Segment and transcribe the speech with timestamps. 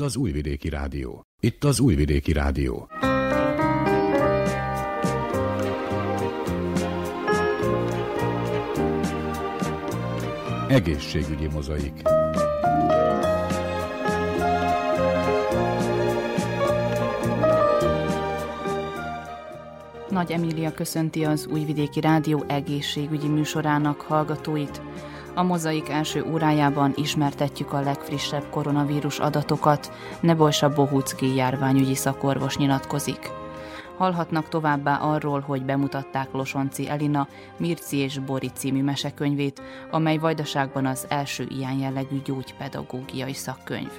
[0.00, 1.22] Itt az Újvidéki Rádió.
[1.40, 2.88] Itt az Újvidéki Rádió.
[10.68, 12.02] Egészségügyi mozaik.
[20.10, 24.82] Nagy Emília köszönti az Újvidéki Rádió egészségügyi műsorának hallgatóit.
[25.34, 33.30] A mozaik első órájában ismertetjük a legfrissebb koronavírus adatokat, Nebojsa Bohucki járványügyi szakorvos nyilatkozik.
[33.96, 41.06] Hallhatnak továbbá arról, hogy bemutatták Losonci Elina Mirci és Bori című mesekönyvét, amely vajdaságban az
[41.08, 43.90] első ilyen jellegű gyógypedagógiai szakkönyv.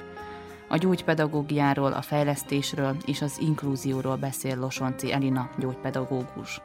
[0.68, 6.60] A gyógypedagógiáról, a fejlesztésről és az inklúzióról beszél Losonci Elina gyógypedagógus.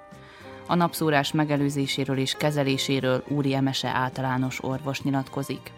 [0.68, 5.72] A napszórás megelőzéséről és kezeléséről Úri Emese általános orvos nyilatkozik.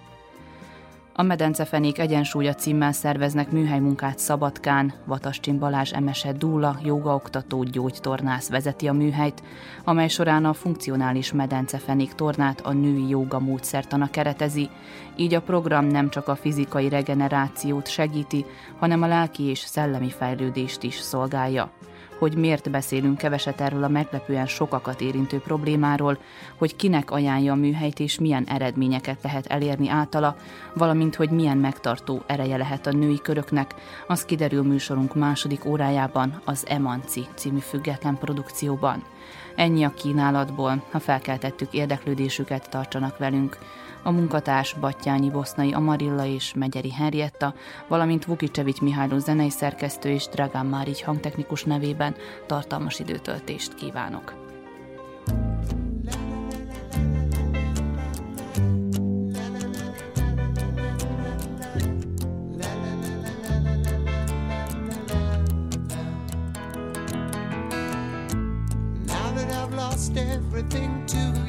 [1.19, 8.93] A Medencefenék Egyensúlya címmel szerveznek műhelymunkát Szabadkán, Vatascsin Balázs Emese Dúla, jogaoktató gyógytornász vezeti a
[8.93, 9.43] műhelyt,
[9.83, 14.69] amely során a funkcionális medencefenék tornát a női joga módszertana keretezi,
[15.15, 18.45] így a program nem csak a fizikai regenerációt segíti,
[18.79, 21.71] hanem a lelki és szellemi fejlődést is szolgálja
[22.19, 26.17] hogy miért beszélünk keveset erről a meglepően sokakat érintő problémáról,
[26.57, 30.35] hogy kinek ajánlja a műhelyt és milyen eredményeket lehet elérni általa,
[30.73, 33.75] valamint hogy milyen megtartó ereje lehet a női köröknek,
[34.07, 39.03] az kiderül műsorunk második órájában az Emanci című független produkcióban.
[39.55, 43.57] Ennyi a kínálatból, ha felkeltettük érdeklődésüket, tartsanak velünk
[44.03, 47.53] a munkatárs Battyányi Bosznai Amarilla és Megyeri Henrietta,
[47.87, 54.47] valamint Vukicsevics Mihályló zenei szerkesztő és Dragán Márigy hangtechnikus nevében tartalmas időtöltést kívánok.
[70.17, 71.48] everything to you.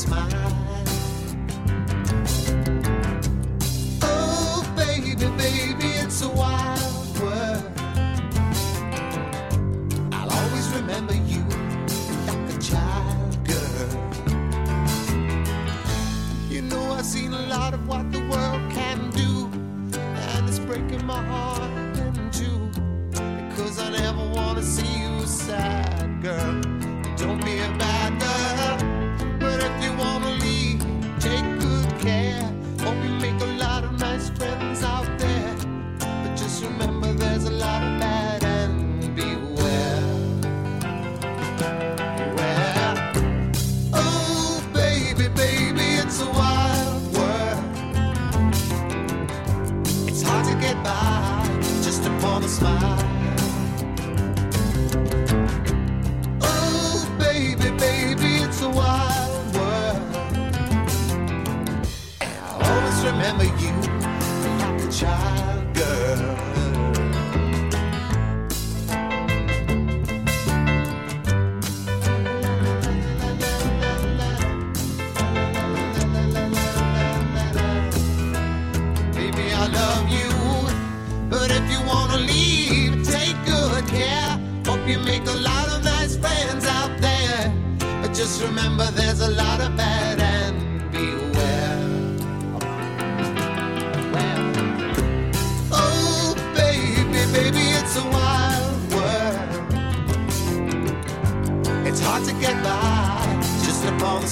[0.00, 0.30] smile.
[4.00, 7.70] Oh, baby, baby, it's a wild world.
[10.10, 11.44] I'll always remember you
[12.26, 13.92] like a child girl.
[16.48, 19.50] You know, I've seen a lot of what the world can do,
[19.98, 22.70] and it's breaking my heart in two
[23.50, 26.59] because I never want to see you sad, girl.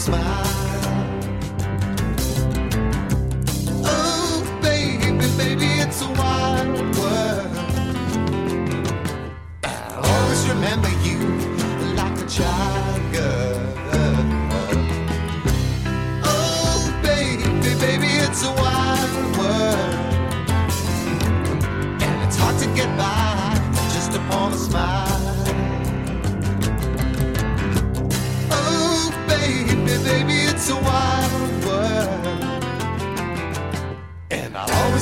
[0.08, 0.37] Smile.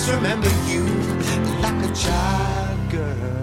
[0.08, 0.85] Remember you
[1.61, 3.37] like a child girl.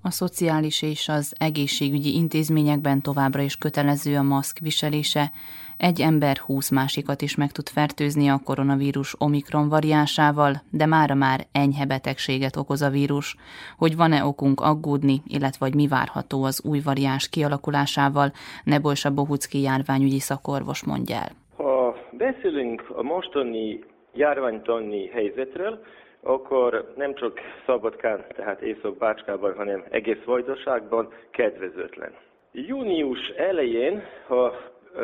[0.00, 5.32] A szociális és az egészségügyi intézményekben továbbra is kötelező a maszk viselése.
[5.76, 11.46] Egy ember húsz másikat is meg tud fertőzni a koronavírus omikron variásával, de mára már
[11.52, 13.36] enyhe betegséget okoz a vírus.
[13.76, 18.32] Hogy van-e okunk aggódni, illetve hogy mi várható az új variáns kialakulásával,
[18.64, 21.45] Nebolsa Bohucki járványügyi szakorvos mondja el.
[22.16, 23.84] Beszélünk a mostani
[24.14, 25.78] járványtani helyzetről,
[26.20, 32.14] akkor nem csak Szabadkán, tehát Észak-Bácskában, hanem egész Vajdaságban kedvezőtlen.
[32.52, 34.54] Június elején, ha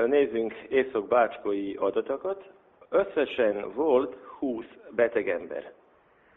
[0.07, 2.45] nézzünk észak-bácskai adatokat,
[2.89, 5.73] összesen volt 20 beteg ember.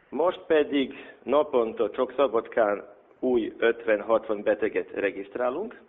[0.09, 0.93] Most pedig
[1.23, 2.83] naponta csak Szabadkán
[3.19, 5.81] új 50-60 beteget regisztrálunk.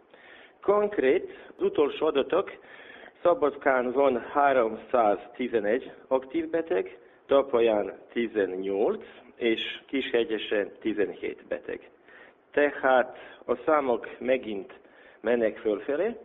[0.60, 2.52] Konkrét, az utolsó adatok,
[3.26, 9.04] Szabadkán van 311 aktív beteg, Tapaján 18,
[9.36, 11.90] és Kishegyesen 17 beteg.
[12.50, 14.72] Tehát a számok megint
[15.20, 16.16] mennek fölfelé.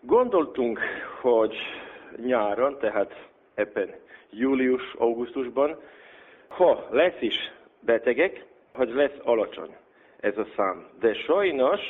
[0.00, 0.80] Gondoltunk,
[1.20, 1.56] hogy
[2.16, 3.94] nyáron, tehát ebben
[4.30, 5.80] július-augusztusban,
[6.48, 8.44] ha lesz is betegek,
[8.74, 9.76] hogy lesz alacsony
[10.20, 10.88] ez a szám.
[11.00, 11.80] De sajnos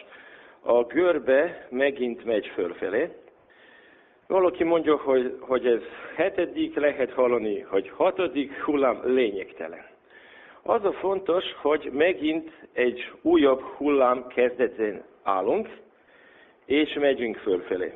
[0.60, 3.10] a görbe megint megy fölfelé,
[4.28, 5.82] valaki mondja, hogy, hogy ez
[6.16, 9.86] hetedik, lehet hallani, hogy hatodik hullám lényegtelen.
[10.62, 15.68] Az a fontos, hogy megint egy újabb hullám kezdetén állunk,
[16.64, 17.92] és megyünk fölfelé.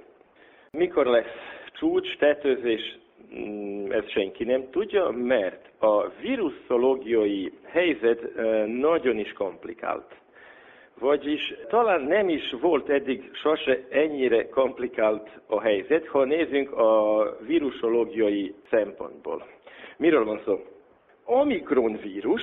[0.71, 1.37] Mikor lesz
[1.73, 2.99] csúcs, tetőzés,
[3.35, 10.22] mm, ezt senki nem tudja, mert a viruszológiai helyzet eh, nagyon is komplikált.
[11.03, 18.55] Vagyis talán nem is volt eddig sose ennyire komplikált a helyzet, ha nézzünk a vírusológiai
[18.71, 19.47] szempontból.
[19.97, 20.61] Miről van szó?
[21.25, 22.43] Omikron vírus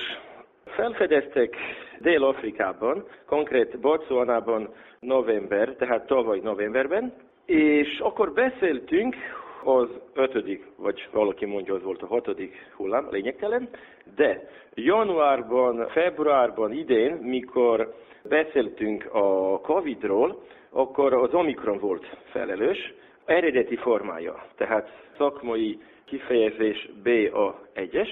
[0.64, 1.56] felfedeztek
[2.00, 7.12] Dél-Afrikában, konkrét Botswanában november, tehát tavaly novemberben,
[7.46, 9.16] és akkor beszéltünk
[9.64, 13.68] az ötödik, vagy valaki mondja, az volt a hatodik hullám, lényegtelen,
[14.16, 24.44] de januárban, februárban idén, mikor beszéltünk a Covid-ról, akkor az Omikron volt felelős, eredeti formája,
[24.56, 28.08] tehát szakmai kifejezés BA1-es,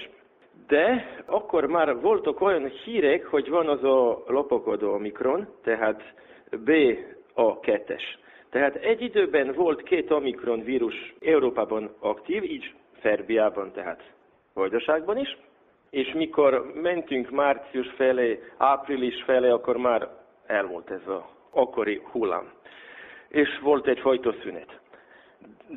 [0.67, 6.13] de akkor már voltak olyan hírek, hogy van az a lopakodó Omikron, tehát
[6.51, 8.03] BA2-es.
[8.49, 14.11] Tehát egy időben volt két Omikron vírus Európában aktív, így Szerbiában, tehát
[14.53, 15.37] Vajdaságban is,
[15.89, 20.09] és mikor mentünk március felé, április felé, akkor már
[20.45, 22.51] el volt ez a akkori hullám.
[23.27, 24.01] És volt egy
[24.41, 24.79] szünet.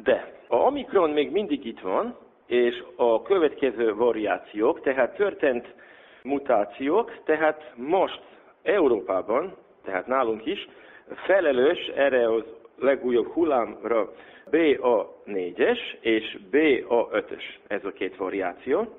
[0.03, 2.17] De a Omikron még mindig itt van,
[2.47, 5.75] és a következő variációk, tehát történt
[6.23, 8.21] mutációk, tehát most
[8.63, 10.69] Európában, tehát nálunk is,
[11.15, 12.45] felelős erre az
[12.82, 14.12] legújabb hullámra
[14.51, 18.94] BA4-es és BA5-ös, ez a két variáció.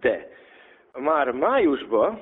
[0.00, 0.28] De
[0.98, 2.20] már májusban,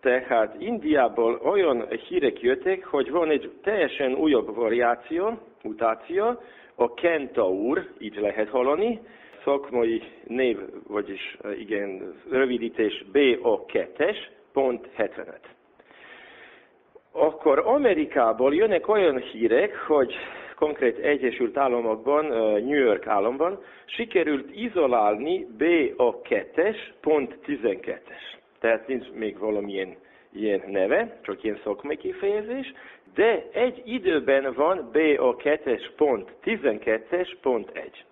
[0.00, 6.40] tehát Indiából olyan hírek jöttek, hogy van egy teljesen újabb variáció, mutáció,
[6.74, 9.00] a kentaur, így lehet hallani,
[9.44, 14.16] szakmai név, vagyis igen, rövidítés BA2-es,
[14.52, 15.40] pont 75.
[17.12, 20.14] Akkor Amerikából jönnek olyan hírek, hogy
[20.60, 22.24] konkrét Egyesült Államokban,
[22.64, 28.22] New York államban sikerült izolálni BA2-es, pont 12-es.
[28.58, 29.96] Tehát nincs még valamilyen
[30.32, 32.72] ilyen neve, csak ilyen szakmai kifejezés,
[33.14, 38.04] de egy időben van BA2-es pont 12-es pont 1.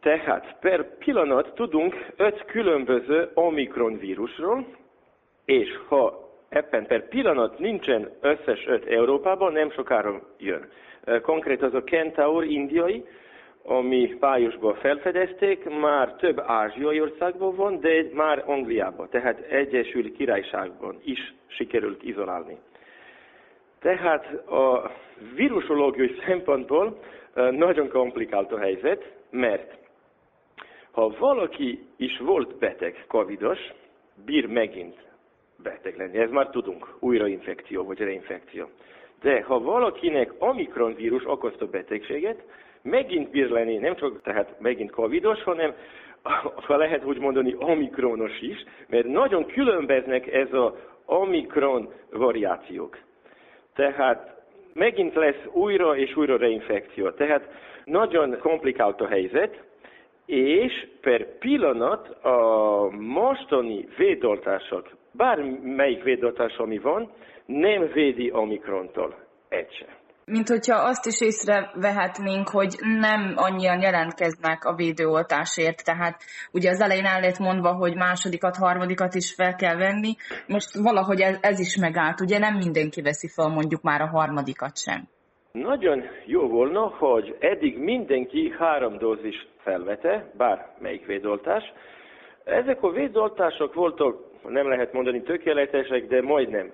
[0.00, 4.66] Tehát per pillanat tudunk öt különböző Omikron vírusról,
[5.44, 10.68] és ha ebben per pillanat nincsen összes öt Európában, nem sokára jön.
[11.22, 13.04] Konkrét az a Kentaur indiai,
[13.64, 21.34] ami pályusban felfedezték, már több ázsiai országban van, de már Angliában, tehát Egyesült Királyságban is
[21.46, 22.56] sikerült izolálni.
[23.80, 24.90] Tehát a
[25.34, 26.98] vírusológiai szempontból
[27.50, 29.76] nagyon komplikált a helyzet, mert
[30.90, 33.58] ha valaki is volt beteg, covidos,
[34.24, 35.11] bír megint
[35.62, 36.18] beteg lenni.
[36.18, 38.68] Ez már tudunk, újrainfekció vagy reinfekció.
[39.20, 42.44] De ha valakinek Omikron vírus okozta betegséget,
[42.82, 45.74] megint bír lenni, nem csak tehát megint covidos, hanem
[46.66, 52.98] ha lehet úgy mondani, omikronos is, mert nagyon különböznek ez a omikron variációk.
[53.74, 54.42] Tehát
[54.74, 57.10] megint lesz újra és újra reinfekció.
[57.10, 57.48] Tehát
[57.84, 59.62] nagyon komplikált a helyzet,
[60.26, 67.10] és per pillanat a mostani védoltások, bármelyik védoltás, ami van,
[67.46, 69.14] nem védi Omikrontól
[69.48, 69.86] egy
[70.24, 76.16] mint hogyha azt is észrevehetnénk, hogy nem annyian jelentkeznek a védőoltásért, tehát
[76.52, 80.12] ugye az elején el lett mondva, hogy másodikat, harmadikat is fel kell venni,
[80.46, 82.38] most valahogy ez, ez is megállt, ugye?
[82.38, 85.08] Nem mindenki veszi fel mondjuk már a harmadikat sem.
[85.52, 91.62] Nagyon jó volna, hogy eddig mindenki három dózis felvete, bár melyik védoltás.
[92.44, 96.72] Ezek a védoltások voltak, nem lehet mondani tökéletesek, de majdnem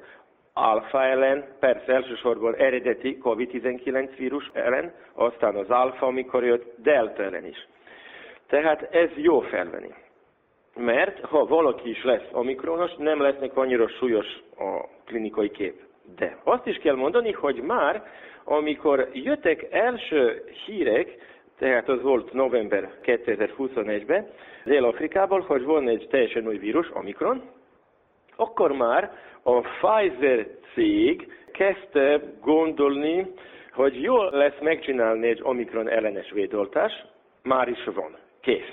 [0.53, 7.45] alfa ellen, persze elsősorban eredeti COVID-19 vírus ellen, aztán az alfa, amikor jött, delta ellen
[7.45, 7.69] is.
[8.47, 9.95] Tehát ez jó felvenni.
[10.77, 14.27] Mert ha valaki is lesz omikronos, nem lesznek annyira súlyos
[14.59, 15.81] a klinikai kép.
[16.17, 18.03] De azt is kell mondani, hogy már
[18.45, 21.17] amikor jöttek első hírek,
[21.59, 24.27] tehát az volt november 2021-ben,
[24.65, 27.43] Dél-Afrikából, hogy van egy teljesen új vírus, Omikron,
[28.41, 33.27] akkor már a Pfizer cég kezdte gondolni,
[33.73, 36.93] hogy jól lesz megcsinálni egy Omikron ellenes védoltás,
[37.43, 38.73] már is van, kész.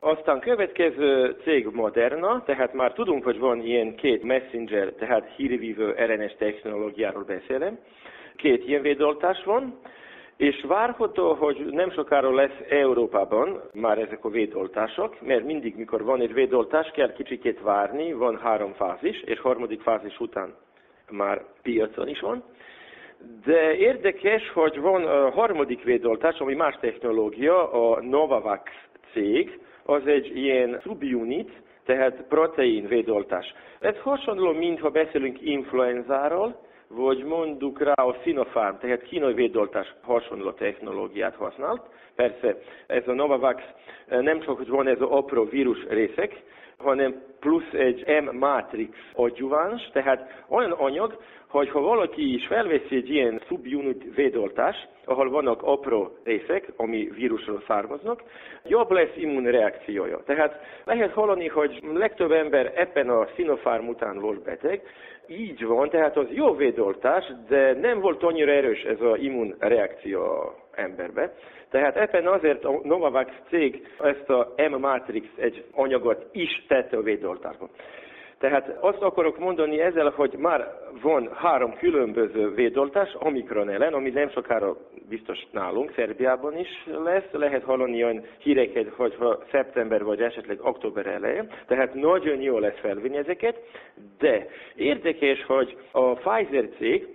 [0.00, 6.34] Aztán következő cég Moderna, tehát már tudunk, hogy van ilyen két messenger, tehát hírvívő RNS
[6.38, 7.78] technológiáról beszélem.
[8.36, 9.78] Két ilyen védoltás van,
[10.36, 16.20] és várható, hogy nem sokára lesz Európában már ezek a védoltások, mert mindig, mikor van
[16.20, 20.54] egy védoltás, kell kicsikét várni, van három fázis, és harmadik fázis után
[21.10, 22.44] már piacon is van.
[23.44, 28.70] De érdekes, hogy van a harmadik védoltás, ami más technológia, a Novavax
[29.12, 31.50] cég, az egy ilyen subunit,
[31.84, 33.54] tehát protein védoltás.
[33.80, 41.34] Ez hasonló, mintha beszélünk influenzáról, vagy mondjuk rá a Sinopharm, tehát kínai védoltás hasonló technológiát
[41.34, 41.82] használt.
[42.14, 43.62] Persze ez a Novavax
[44.06, 46.42] eh, nem csak, hogy van ez a apró vírus részek,
[46.76, 53.42] hanem plusz egy M-matrix adjuváns, tehát olyan anyag, hogy ha valaki is felveszi egy ilyen
[53.46, 58.22] subunit védoltás, ahol vannak apró részek, ami vírusról származnak,
[58.64, 60.22] jobb lesz immunreakciója.
[60.26, 64.82] Tehát lehet hallani, hogy legtöbb ember ebben a Sinopharm után volt beteg,
[65.28, 71.34] így van, tehát az jó védoltás, de nem volt annyira erős ez az immunreakció emberbe.
[71.70, 77.68] Tehát ebben azért a Novavax cég ezt a M-matrix egy anyagot is tette a védoltásban.
[78.38, 84.30] Tehát azt akarok mondani ezzel, hogy már van három különböző védoltás Omikron ellen, ami nem
[84.30, 84.76] sokára
[85.08, 86.68] biztos nálunk, Szerbiában is
[87.04, 87.30] lesz.
[87.30, 89.16] Lehet hallani olyan híreket, hogy
[89.50, 91.52] szeptember vagy esetleg október elején.
[91.66, 93.60] Tehát nagyon jó lesz felvinni ezeket.
[94.18, 97.08] De érdekes, hogy a Pfizer cég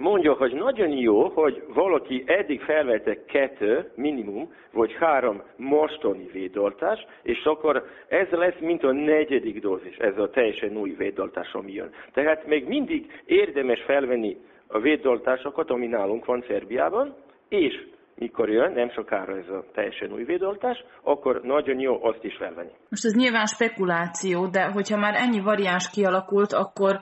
[0.00, 7.44] mondja, hogy nagyon jó, hogy valaki eddig felvette kettő minimum, vagy három mostani védoltás, és
[7.44, 11.90] akkor ez lesz, mint a negyedik dózis, ez a teljesen új védoltás, ami jön.
[12.12, 17.14] Tehát még mindig érdemes felvenni a védoltásokat, ami nálunk van Szerbiában,
[17.48, 22.36] és mikor jön, nem sokára ez a teljesen új védoltás, akkor nagyon jó azt is
[22.36, 22.70] felvenni.
[22.88, 26.98] Most ez nyilván spekuláció, de hogyha már ennyi variáns kialakult, akkor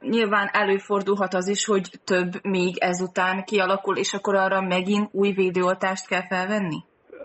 [0.00, 6.08] nyilván előfordulhat az is, hogy több még ezután kialakul, és akkor arra megint új védőoltást
[6.08, 6.78] kell felvenni?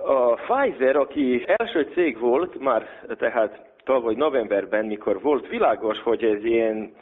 [0.03, 2.81] A Pfizer, aki első cég volt, már
[3.17, 6.93] tehát tavaly novemberben, mikor volt világos, hogy ez ilyen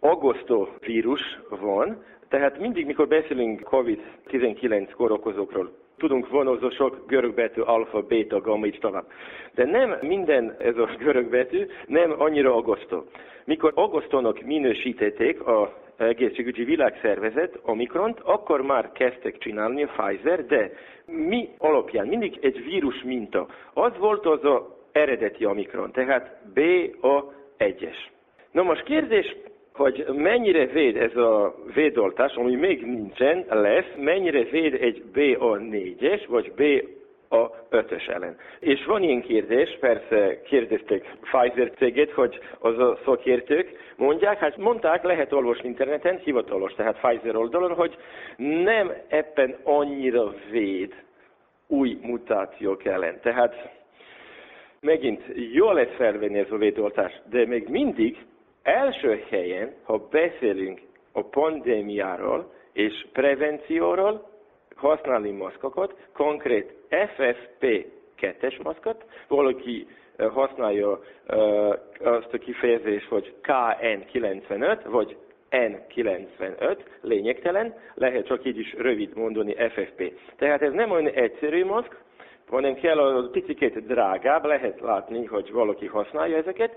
[0.00, 8.40] agosztó vírus van, tehát mindig, mikor beszélünk COVID-19 korokozókról, tudunk vonózó sok görbetű, alfa, beta,
[8.40, 9.04] gamma, így tovább.
[9.54, 13.04] De nem minden ez a görbetű nem annyira aggasztó.
[13.44, 20.70] Mikor aggasztónak minősítették a egészségügyi világszervezet Omikront, akkor már kezdtek csinálni a Pfizer, de
[21.06, 23.46] mi alapján mindig egy vírus minta.
[23.72, 27.96] Az volt az a eredeti Omikron, tehát BA1-es.
[28.50, 29.36] Na most kérdés,
[29.74, 36.52] hogy mennyire véd ez a védoltás, ami még nincsen, lesz, mennyire véd egy BA4-es vagy
[36.56, 38.36] BA5-ös ellen.
[38.60, 45.02] És van ilyen kérdés, persze kérdeztek Pfizer céget, hogy az a szakértők mondják, hát mondták,
[45.02, 47.96] lehet olvasni interneten, hivatalos, tehát Pfizer oldalon, hogy
[48.36, 50.94] nem ebben annyira véd
[51.66, 53.20] új mutációk ellen.
[53.20, 53.70] Tehát
[54.80, 58.16] megint jó lesz felvenni ez a védoltás, de még mindig
[58.64, 60.80] első helyen, ha beszélünk
[61.12, 64.28] a pandémiáról és prevencióról,
[64.74, 75.16] használni maszkokat, konkrét FFP2-es maszkot, valaki eh, használja uh, azt a kifejezést, hogy KN95, vagy
[75.50, 80.12] N95, lényegtelen, lehet csak így is rövid mondani FFP.
[80.36, 82.02] Tehát ez nem olyan egyszerű maszk,
[82.48, 86.76] hanem kell a picit drágább, lehet látni, hogy valaki használja ezeket.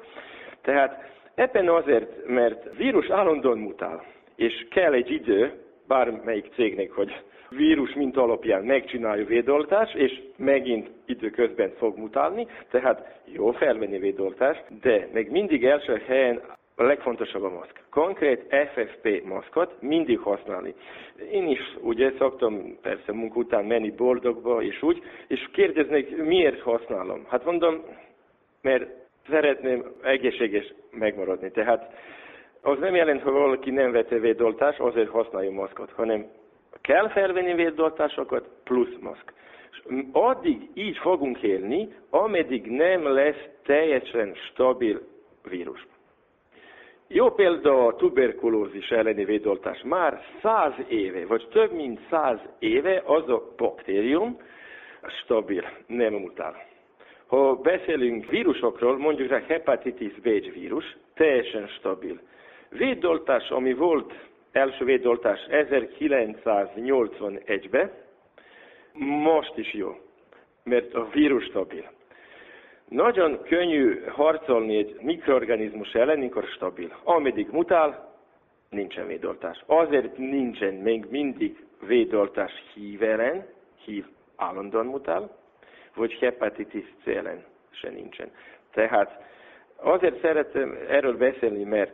[0.61, 4.03] Tehát ebben azért, mert vírus állandóan mutál,
[4.35, 5.51] és kell egy idő
[5.87, 13.51] bármelyik cégnek, hogy vírus mint alapján megcsinálja védoltást, és megint időközben fog mutálni, tehát jó
[13.51, 16.41] felvenni védoltást, de még mindig első helyen
[16.75, 17.83] a legfontosabb a maszk.
[17.89, 20.73] Konkrét FFP maszkot mindig használni.
[21.31, 27.25] Én is ugye szoktam persze munka után menni boldogba, és úgy, és kérdeznek, miért használom.
[27.29, 27.83] Hát mondom,
[28.61, 31.51] mert szeretném egészséges megmaradni.
[31.51, 31.93] Tehát
[32.61, 36.25] az nem jelent, hogy valaki nem vette védoltást, azért használja maszkot, hanem
[36.81, 39.33] kell felvenni védoltásokat plusz maszk.
[39.71, 39.81] És
[40.11, 45.01] addig így fogunk élni, ameddig nem lesz teljesen stabil
[45.49, 45.87] vírus.
[47.07, 49.81] Jó példa a tuberkulózis elleni védoltás.
[49.81, 54.37] Már száz éve, vagy több mint száz éve az a baktérium
[55.07, 56.65] stabil, nem mutál.
[57.27, 62.19] Ha beszélünk vírusokról, mondjuk a hepatitis B vírus, teljesen stabil.
[62.69, 64.13] Védoltás, ami volt
[64.51, 67.91] első védoltás 1981-ben,
[69.23, 69.95] most is jó,
[70.63, 71.95] mert a vírus stabil.
[72.89, 76.95] Nagyon könnyű harcolni egy mikroorganizmus ellen, mikor stabil.
[77.03, 78.15] Ameddig mutál,
[78.69, 79.63] nincsen védoltás.
[79.65, 83.45] Azért nincsen még mindig védoltás hív ellen,
[83.85, 84.05] hív
[84.35, 85.35] állandóan mutál,
[85.97, 88.31] vagy hepatitis C ellen se nincsen.
[88.71, 89.21] Tehát
[89.75, 91.91] azért szeretem erről beszélni, mert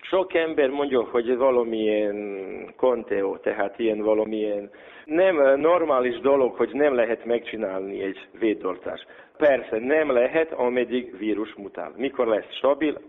[0.00, 4.70] sok ember mondja, hogy ez valamilyen konteó, tehát ilyen valamilyen
[5.04, 9.06] nem normális dolog, hogy nem lehet megcsinálni egy védoltást.
[9.36, 11.92] Persze nem lehet, ameddig vírus mutál.
[11.96, 13.00] Mikor lesz stabil,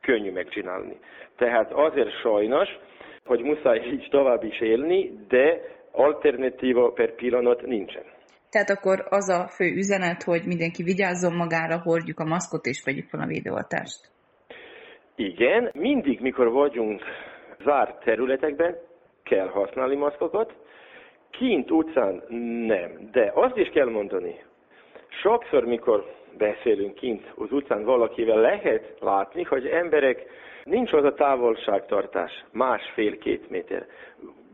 [0.00, 0.98] könnyű megcsinálni.
[1.36, 2.78] Tehát azért sajnos,
[3.24, 5.60] hogy muszáj így tovább is élni, de
[5.92, 8.04] alternatíva per pillanat nincsen.
[8.50, 13.08] Tehát akkor az a fő üzenet, hogy mindenki vigyázzon magára, hordjuk a maszkot és vegyük
[13.08, 14.10] fel a védőoltást.
[15.16, 17.02] Igen, mindig, mikor vagyunk
[17.64, 18.76] zárt területekben,
[19.22, 20.54] kell használni maszkokat,
[21.30, 22.22] kint utcán
[22.66, 23.08] nem.
[23.12, 24.44] De azt is kell mondani,
[25.22, 26.04] sokszor, mikor
[26.38, 30.26] beszélünk kint az utcán valakivel, lehet látni, hogy emberek
[30.64, 33.86] nincs az a távolságtartás, másfél-két méter.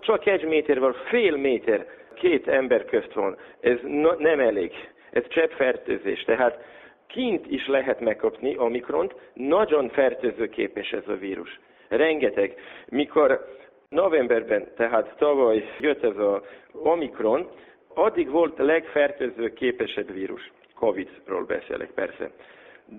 [0.00, 3.36] Csak egy méter vagy fél méter két ember közt van.
[3.60, 4.72] Ez no, nem elég.
[5.10, 6.22] Ez cseppfertőzés.
[6.22, 6.58] Tehát
[7.06, 11.60] kint is lehet megkapni Omikront, nagyon fertőzőképes ez a vírus.
[11.88, 12.54] Rengeteg.
[12.88, 13.44] Mikor
[13.88, 17.48] novemberben, tehát tavaly jött ez a Omikron,
[17.94, 20.52] addig volt a legfertőzőképesebb vírus.
[20.74, 22.30] Covid-ról beszélek persze.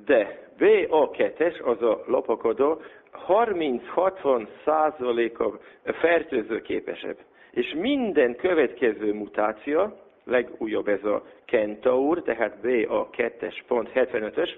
[0.06, 2.82] De BA2-es, az a lopakodó,
[3.28, 7.18] 30-60 százaléka fertőzőképesebb.
[7.56, 14.50] És minden következő mutáció, legújabb ez a Kentaur, tehát BA2.75-ös,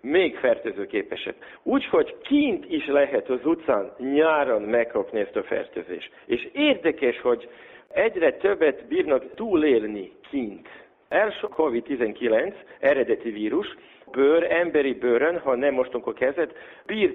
[0.00, 1.34] még fertőzőképesebb.
[1.62, 6.12] Úgyhogy kint is lehet az utcán nyáron megkapni ezt a fertőzést.
[6.26, 7.48] És érdekes, hogy
[7.92, 10.68] egyre többet bírnak túlélni kint.
[11.08, 13.76] Első COVID-19 eredeti vírus,
[14.10, 16.54] bőr, emberi bőrön, ha nem mostunk a kezet,
[16.86, 17.14] bír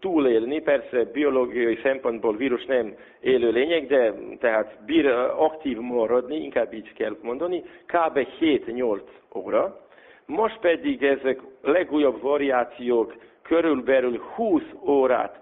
[0.00, 5.06] túlélni, persze biológiai szempontból vírus nem élő lényeg, de tehát bír
[5.36, 8.26] aktív maradni, inkább így kell mondani, kb.
[8.40, 9.00] 7-8
[9.34, 9.80] óra.
[10.26, 15.40] Most pedig ezek legújabb variációk körülbelül 20 órát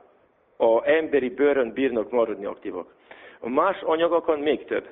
[0.56, 2.94] a emberi bőrön bírnak maradni aktívak.
[3.40, 4.88] A más anyagokon még több.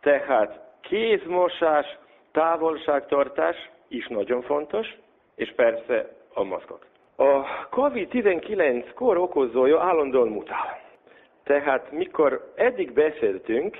[0.00, 1.98] Tehát kézmosás,
[2.32, 4.96] távolságtartás is nagyon fontos,
[5.34, 6.86] és persze a maszkok.
[7.16, 10.80] A COVID-19 kor okozója állandóan mutál.
[11.44, 13.76] Tehát mikor eddig beszéltünk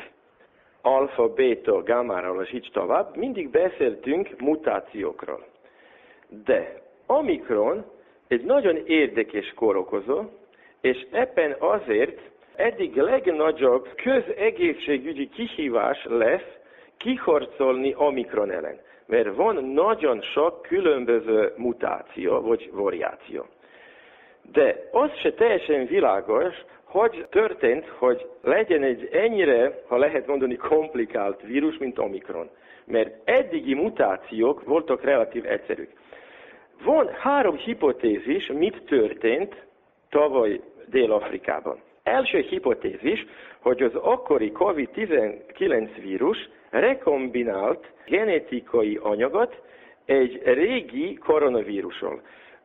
[0.83, 5.45] alfa, beta, gammáról és így tovább, mindig beszéltünk mutációkról.
[6.45, 7.85] De Omikron
[8.29, 10.23] egy nagyon érdekes korokozó,
[10.81, 12.21] és ebben azért
[12.57, 16.53] eddig legnagyobb közegészségügyi kihívás lesz
[16.97, 23.47] kiharcolni Omikron ellen mert van nagyon sok különböző mutáció vagy variáció.
[24.53, 31.43] De az se teljesen világos, hogy történt, hogy legyen egy ennyire, ha lehet mondani, komplikált
[31.43, 32.51] vírus, mint Omikron.
[32.85, 35.91] Mert eddigi mutációk voltak relatív egyszerűk.
[36.85, 39.67] Van három hipotézis, mit történt
[40.11, 41.79] tavaly Dél-Afrikában.
[42.03, 43.27] Első hipotézis,
[43.61, 46.49] hogy az akkori COVID-19 vírus
[46.81, 49.63] rekombinált genetikai anyagot
[50.05, 52.23] egy régi koronavírusról.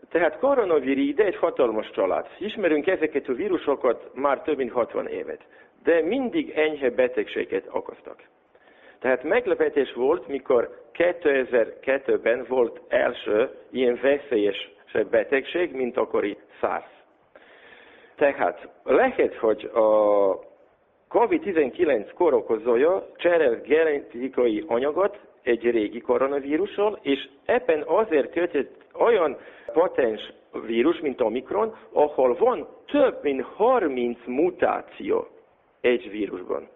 [0.10, 2.28] Tehát koronaviride egy hatalmas család.
[2.38, 5.42] Ismerünk ezeket a vírusokat már több mint 60 évet,
[5.84, 8.24] de mindig enyhe betegséget okoztak.
[9.00, 14.72] Tehát meglepetés volt, mikor 2002-ben volt első ilyen veszélyes
[15.10, 16.86] betegség, mint akkori SARS.
[18.16, 20.49] Tehát lehet, hogy a
[21.10, 29.38] COVID-19 korokozója cserél genetikai anyagot egy régi koronavírusról, és ebben azért történt olyan
[29.74, 30.34] potens
[30.66, 35.28] vírus, mint Omikron, ahol van több mint 30 mutáció
[35.82, 36.68] egy vírusban.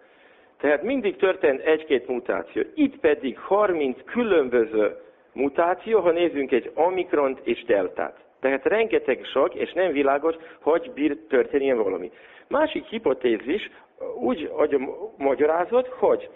[0.58, 2.62] Tehát mindig történt egy-két mutáció.
[2.74, 4.96] Itt pedig 30 különböző
[5.32, 8.24] mutáció, ha nézzünk egy Omikront és Deltát.
[8.40, 12.10] Tehát rengeteg sok, és nem világos, hogy bír történni valami.
[12.48, 13.70] Másik hipotézis
[14.14, 14.78] úgy adja
[15.16, 16.30] magyarázat, hogy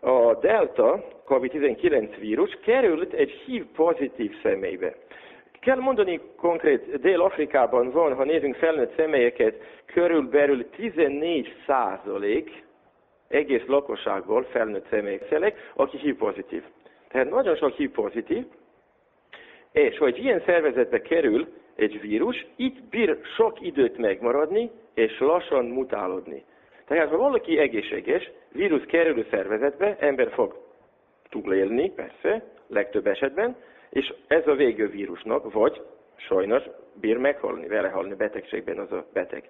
[0.00, 4.94] a Delta COVID-19 vírus került egy HIV pozitív személybe.
[5.60, 9.54] Kell mondani konkrét, Dél-Afrikában van, ha nézzünk felnőtt személyeket,
[9.86, 12.62] körülbelül 14 százalék
[13.28, 16.62] egész lakosságból felnőtt személyek szelek, aki HIV pozitív.
[17.08, 18.44] Tehát nagyon sok HIV pozitív,
[19.72, 26.44] és hogy ilyen szervezetbe kerül egy vírus, itt bír sok időt megmaradni, és lassan mutálódni.
[26.92, 30.56] Tehát ha valaki egészséges, vírus kerül a szervezetbe, ember fog
[31.28, 33.56] túlélni, persze, legtöbb esetben,
[33.90, 35.80] és ez a vége a vírusnak, vagy
[36.16, 36.62] sajnos
[37.00, 39.48] bír meghalni, vele halni betegségben az a beteg.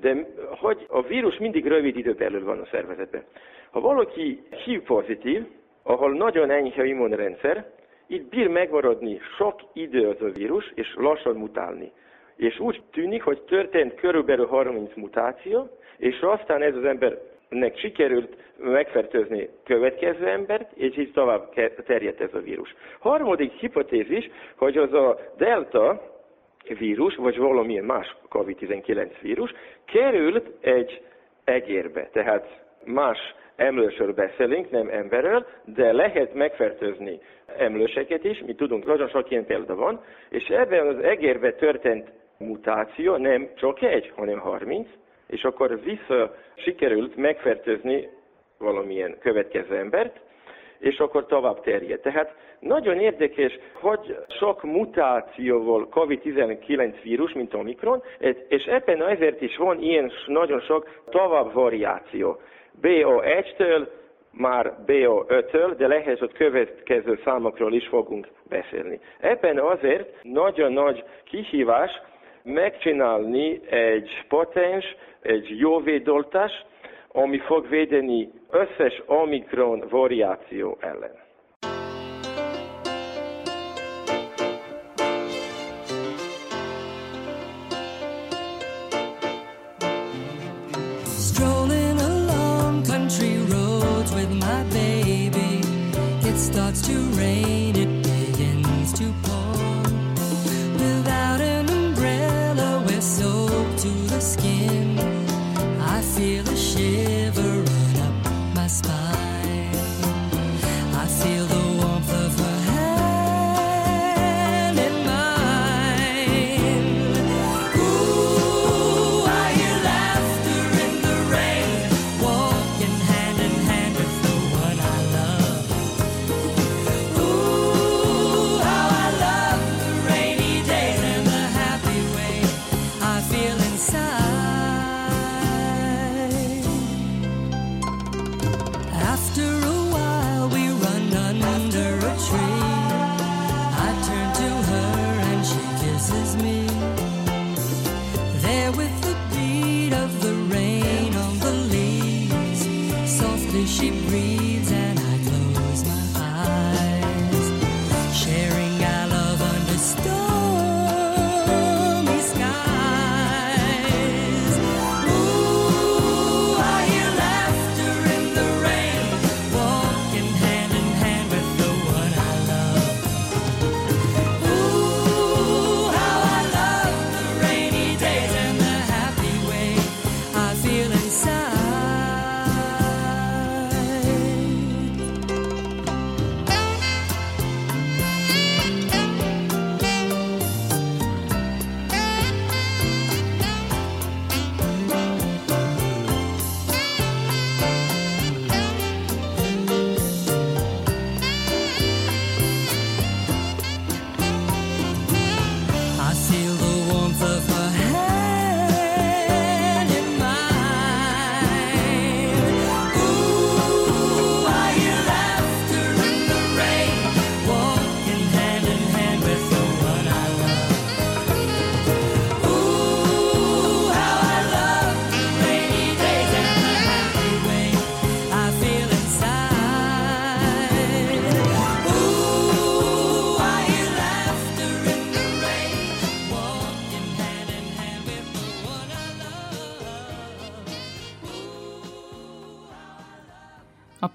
[0.00, 3.24] De hogy a vírus mindig rövid idő belül van a szervezetben.
[3.70, 5.46] Ha valaki HIV pozitív,
[5.82, 7.70] ahol nagyon enyhe immunrendszer,
[8.06, 11.92] itt bír megmaradni sok idő az a vírus, és lassan mutálni.
[12.36, 19.48] És úgy tűnik, hogy történt körülbelül 30 mutáció, és aztán ez az embernek sikerült megfertőzni
[19.64, 21.52] következő embert, és így tovább
[21.84, 22.74] terjedt ez a vírus.
[22.98, 26.12] Harmadik hipotézis, hogy az a delta
[26.78, 29.52] vírus, vagy valamilyen más COVID-19 vírus
[29.84, 31.02] került egy
[31.44, 33.18] egérbe, tehát más
[33.56, 37.20] emlősről beszélünk, nem emberről, de lehet megfertőzni
[37.56, 43.16] emlőseket is, mi tudunk, nagyon sok ilyen példa van, és ebben az egérbe történt mutáció
[43.16, 44.88] nem csak egy, hanem 30,
[45.26, 48.08] és akkor vissza sikerült megfertőzni
[48.58, 50.20] valamilyen következő embert,
[50.78, 52.00] és akkor tovább terjed.
[52.00, 58.02] Tehát nagyon érdekes, hogy sok mutációval COVID-19 vírus, mint Omikron,
[58.48, 62.40] és ebben ezért is van ilyen nagyon sok tovább variáció.
[62.82, 63.86] BO1-től
[64.30, 69.00] már BO5-től, de lehet, hogy következő számokról is fogunk beszélni.
[69.20, 71.90] Ebben azért nagyon nagy kihívás
[72.44, 74.84] megcsinálni egy potens,
[75.22, 76.64] egy jó védoltás,
[77.08, 81.23] ami fog védeni összes omikron variáció ellen.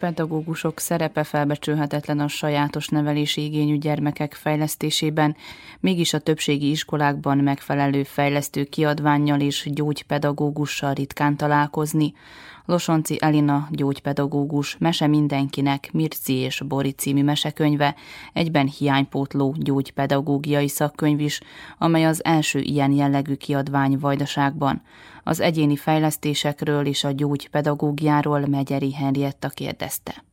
[0.09, 5.35] Pedagógusok szerepe felbecsülhetetlen a sajátos nevelési igényű gyermekek fejlesztésében,
[5.79, 12.13] mégis a többségi iskolákban megfelelő fejlesztő kiadványjal és gyógypedagógussal ritkán találkozni.
[12.65, 17.95] Losonci Elina gyógypedagógus, Mese mindenkinek, Mirci és Bori című mesekönyve,
[18.33, 21.39] egyben hiánypótló gyógypedagógiai szakkönyv is,
[21.77, 24.81] amely az első ilyen jellegű kiadvány Vajdaságban.
[25.29, 30.23] Az egyéni fejlesztésekről és a gyógypedagógiáról Megyeri Henrietta kérdezte.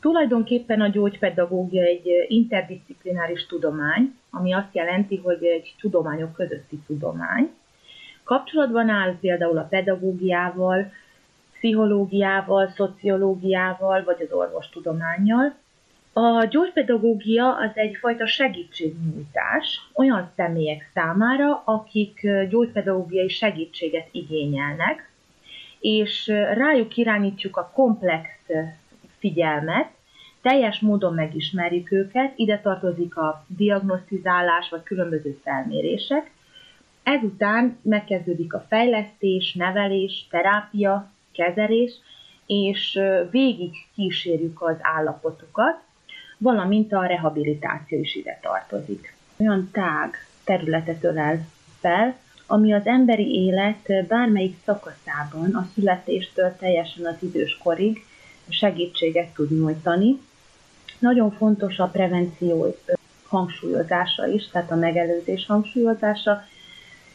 [0.00, 7.50] Tulajdonképpen a gyógypedagógia egy interdisziplináris tudomány, ami azt jelenti, hogy egy tudományok közötti tudomány.
[8.24, 10.92] Kapcsolatban áll például a pedagógiával,
[11.52, 15.54] pszichológiával, szociológiával vagy az orvostudományjal.
[16.16, 25.10] A gyógypedagógia az egyfajta segítségnyújtás olyan személyek számára, akik gyógypedagógiai segítséget igényelnek,
[25.80, 28.28] és rájuk irányítjuk a komplex
[29.18, 29.88] figyelmet,
[30.42, 36.30] teljes módon megismerjük őket, ide tartozik a diagnosztizálás vagy különböző felmérések.
[37.02, 41.92] Ezután megkezdődik a fejlesztés, nevelés, terápia, kezelés,
[42.46, 43.00] és
[43.30, 45.82] végig kísérjük az állapotukat,
[46.44, 49.16] valamint a rehabilitáció is ide tartozik.
[49.36, 51.46] Olyan tág területet ölel
[51.80, 58.04] fel, ami az emberi élet bármelyik szakaszában, a születéstől teljesen az időskorig
[58.48, 60.20] segítséget tud nyújtani.
[60.98, 62.76] Nagyon fontos a prevenció
[63.26, 66.44] hangsúlyozása is, tehát a megelőzés hangsúlyozása,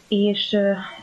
[0.07, 0.57] és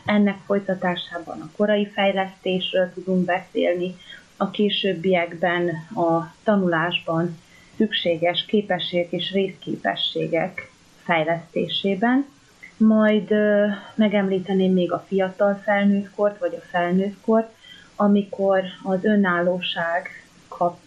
[0.05, 3.95] ennek folytatásában a korai fejlesztésről tudunk beszélni,
[4.37, 7.37] a későbbiekben a tanulásban
[7.77, 10.71] szükséges képességek és részképességek
[11.03, 12.25] fejlesztésében.
[12.77, 13.33] Majd
[13.95, 17.55] megemlíteném még a fiatal felnőttkort, vagy a felnőttkort,
[17.95, 20.09] amikor az önállóság
[20.47, 20.79] kap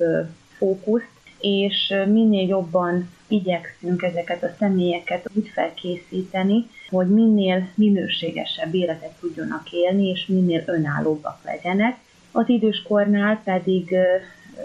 [0.56, 9.72] fókuszt, és minél jobban igyekszünk ezeket a személyeket úgy felkészíteni, hogy minél minőségesebb életet tudjanak
[9.72, 11.98] élni, és minél önállóbbak legyenek.
[12.32, 13.96] Az időskornál pedig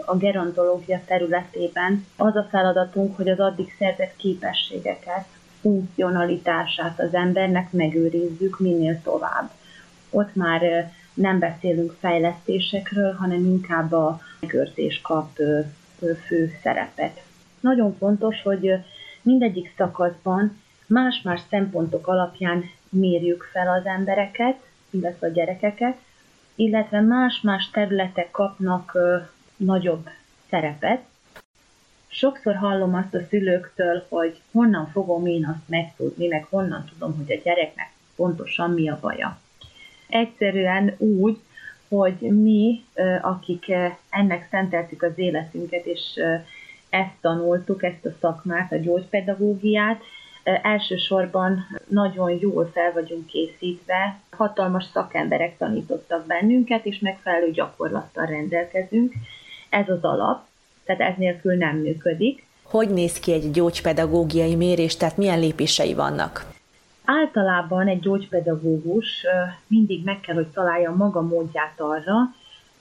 [0.05, 5.25] a gerontológia területében az a feladatunk, hogy az addig szerzett képességeket,
[5.62, 9.49] funkcionalitását az embernek megőrizzük minél tovább.
[10.10, 15.29] Ott már nem beszélünk fejlesztésekről, hanem inkább a megőrzés kap
[16.25, 17.21] fő szerepet.
[17.60, 18.71] Nagyon fontos, hogy
[19.21, 24.55] mindegyik szakaszban más-más szempontok alapján mérjük fel az embereket,
[24.89, 25.97] illetve a gyerekeket,
[26.55, 28.97] illetve más-más területek kapnak
[29.57, 30.09] nagyobb
[30.49, 31.01] szerepet.
[32.07, 37.31] Sokszor hallom azt a szülőktől, hogy honnan fogom én azt megtudni, meg honnan tudom, hogy
[37.31, 39.39] a gyereknek pontosan mi a baja.
[40.07, 41.37] Egyszerűen úgy,
[41.87, 42.83] hogy mi,
[43.21, 43.73] akik
[44.09, 46.19] ennek szenteltük az életünket, és
[46.89, 50.01] ezt tanultuk, ezt a szakmát, a gyógypedagógiát,
[50.43, 59.13] elsősorban nagyon jól fel vagyunk készítve, hatalmas szakemberek tanítottak bennünket, és megfelelő gyakorlattal rendelkezünk.
[59.75, 60.43] Ez az alap,
[60.85, 62.45] tehát ez nélkül nem működik.
[62.63, 66.45] Hogy néz ki egy gyógypedagógiai mérés, tehát milyen lépései vannak?
[67.05, 69.25] Általában egy gyógypedagógus
[69.67, 72.15] mindig meg kell, hogy találja maga módját arra,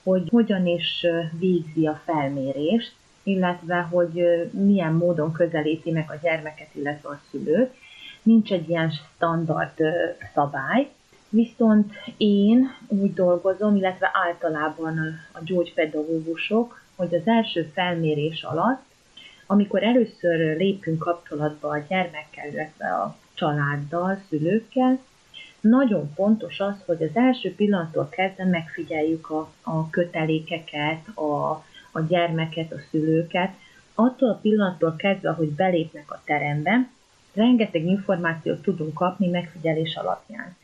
[0.03, 1.05] hogy hogyan is
[1.39, 7.73] végzi a felmérést, illetve hogy milyen módon közelíti meg a gyermeket, illetve a szülőt.
[8.23, 9.77] Nincs egy ilyen standard
[10.33, 10.89] szabály,
[11.29, 14.97] viszont én úgy dolgozom, illetve általában
[15.31, 18.83] a gyógypedagógusok, hogy az első felmérés alatt,
[19.45, 24.99] amikor először lépünk kapcsolatba a gyermekkel, illetve a családdal, szülőkkel,
[25.59, 31.49] nagyon fontos az, hogy az első pillanattól kezdve megfigyeljük a, a kötelékeket, a,
[31.91, 33.51] a gyermeket, a szülőket,
[33.95, 36.89] attól a pillanattól kezdve, hogy belépnek a terembe,
[37.33, 40.55] rengeteg információt tudunk kapni megfigyelés alapján.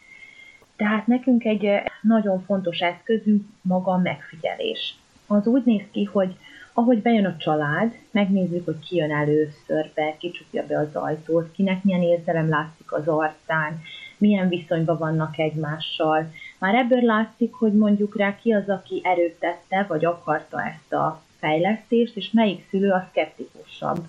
[0.75, 4.95] Tehát nekünk egy eh, nagyon fontos eszközünk maga a megfigyelés.
[5.31, 6.35] Az úgy néz ki, hogy
[6.73, 11.51] ahogy bejön a család, megnézzük, hogy ki jön először be, ki csukja be az ajtót,
[11.51, 13.81] kinek milyen érzelem látszik az arcán,
[14.17, 16.31] milyen viszonyban vannak egymással.
[16.59, 22.15] Már ebből látszik, hogy mondjuk rá ki az, aki erőtette, vagy akarta ezt a fejlesztést,
[22.15, 24.07] és melyik szülő a szkeptikusabb.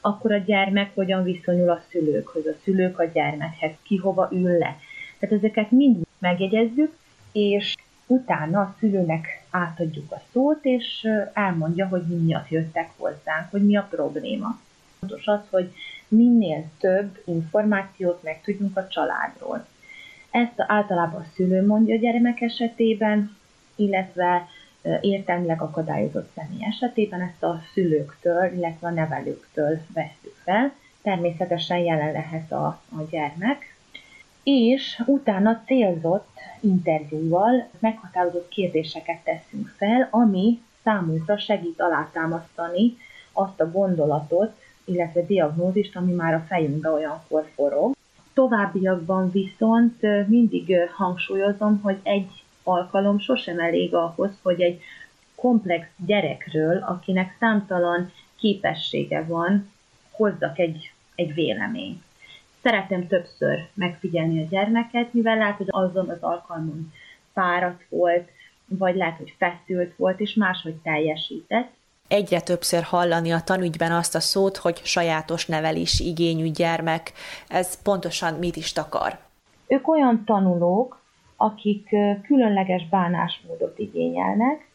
[0.00, 4.76] Akkor a gyermek hogyan viszonyul a szülőkhöz, a szülők a gyermekhez, ki hova ül le.
[5.18, 6.96] Tehát ezeket mind megjegyezzük,
[7.32, 7.74] és
[8.06, 13.76] utána a szülőnek átadjuk a szót, és elmondja, hogy mi miatt jöttek hozzánk, hogy mi
[13.76, 14.60] a probléma.
[14.98, 15.72] Fontos az, hogy
[16.08, 19.66] minél több információt megtudjunk a családról.
[20.30, 23.36] Ezt általában a szülő mondja a gyermek esetében,
[23.76, 24.48] illetve
[25.00, 30.72] értelmileg akadályozott személy esetében ezt a szülőktől, illetve a nevelőktől veszük fel.
[31.02, 33.71] Természetesen jelen lehet a, a gyermek,
[34.42, 36.28] és utána célzott
[36.60, 42.96] interjúval meghatározott kérdéseket teszünk fel, ami számunkra segít alátámasztani
[43.32, 44.52] azt a gondolatot,
[44.84, 47.94] illetve diagnózist, ami már a fejünkbe olyankor forog.
[48.34, 52.30] Továbbiakban viszont mindig hangsúlyozom, hogy egy
[52.62, 54.80] alkalom sosem elég ahhoz, hogy egy
[55.34, 59.70] komplex gyerekről, akinek számtalan képessége van,
[60.10, 62.02] hozzak egy, egy véleményt.
[62.62, 66.92] Szeretem többször megfigyelni a gyermeket, mivel lehet, hogy azon az alkalmon
[67.32, 68.28] fáradt volt,
[68.66, 71.70] vagy lehet, hogy feszült volt, és máshogy teljesített.
[72.08, 77.12] Egyre többször hallani a tanügyben azt a szót, hogy sajátos nevelés igényű gyermek.
[77.48, 79.18] Ez pontosan mit is takar?
[79.66, 81.00] Ők olyan tanulók,
[81.36, 81.88] akik
[82.22, 84.68] különleges bánásmódot igényelnek.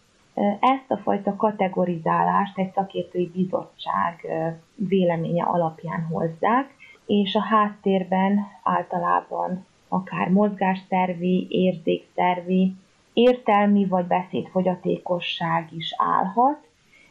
[0.60, 4.28] Ezt a fajta kategorizálást egy szakértői bizottság
[4.76, 6.76] véleménye alapján hozzák,
[7.08, 12.74] és a háttérben általában akár mozgásszervi, érzékszervi,
[13.14, 16.68] értelmi vagy beszédfogyatékosság is állhat,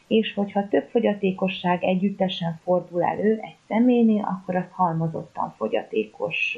[0.07, 6.57] és hogyha több fogyatékosság együttesen fordul elő egy személynél, akkor azt halmozottan fogyatékos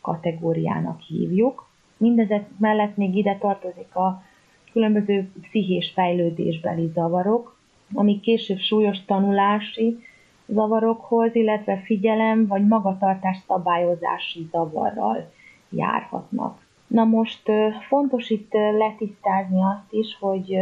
[0.00, 1.68] kategóriának hívjuk.
[1.96, 4.22] Mindezek mellett még ide tartozik a
[4.72, 7.58] különböző pszichés fejlődésbeli zavarok,
[7.94, 9.98] amik később súlyos tanulási
[10.52, 15.30] zavarokhoz, illetve figyelem vagy magatartás szabályozási zavarral
[15.68, 16.66] járhatnak.
[16.86, 17.50] Na most
[17.88, 20.58] fontos itt letisztázni azt is, hogy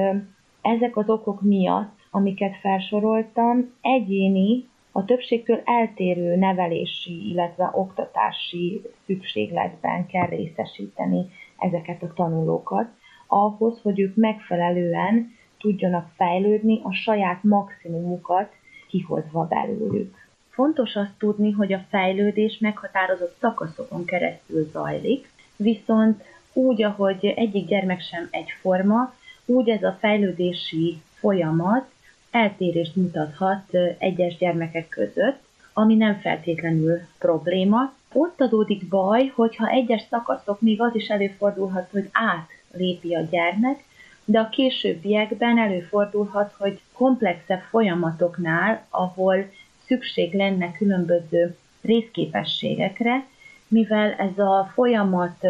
[0.62, 10.26] ezek az okok miatt, amiket felsoroltam, egyéni, a többségtől eltérő nevelési, illetve oktatási szükségletben kell
[10.26, 11.26] részesíteni
[11.58, 12.88] ezeket a tanulókat,
[13.26, 18.52] ahhoz, hogy ők megfelelően tudjanak fejlődni, a saját maximumukat
[18.88, 20.14] kihozva belőlük.
[20.50, 26.22] Fontos azt tudni, hogy a fejlődés meghatározott szakaszokon keresztül zajlik, viszont
[26.52, 31.90] úgy, ahogy egyik gyermek sem egyforma, úgy ez a fejlődési folyamat
[32.30, 35.38] eltérést mutathat egyes gyermekek között,
[35.72, 37.92] ami nem feltétlenül probléma.
[38.12, 43.84] Ott adódik baj, hogyha egyes szakaszok még az is előfordulhat, hogy átlépi a gyermek,
[44.30, 49.50] de a későbbiekben előfordulhat, hogy komplexebb folyamatoknál, ahol
[49.86, 53.26] szükség lenne különböző részképességekre,
[53.68, 55.46] mivel ez a folyamat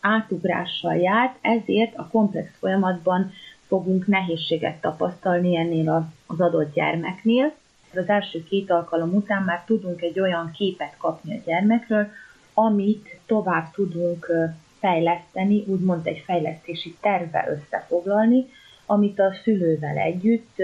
[0.00, 3.32] átugrással járt, ezért a komplex folyamatban
[3.66, 7.52] fogunk nehézséget tapasztalni ennél az adott gyermeknél.
[7.94, 12.08] Az első két alkalom után már tudunk egy olyan képet kapni a gyermekről,
[12.54, 14.32] amit tovább tudunk
[14.86, 18.46] fejleszteni, úgymond egy fejlesztési terve összefoglalni,
[18.86, 20.56] amit a szülővel együtt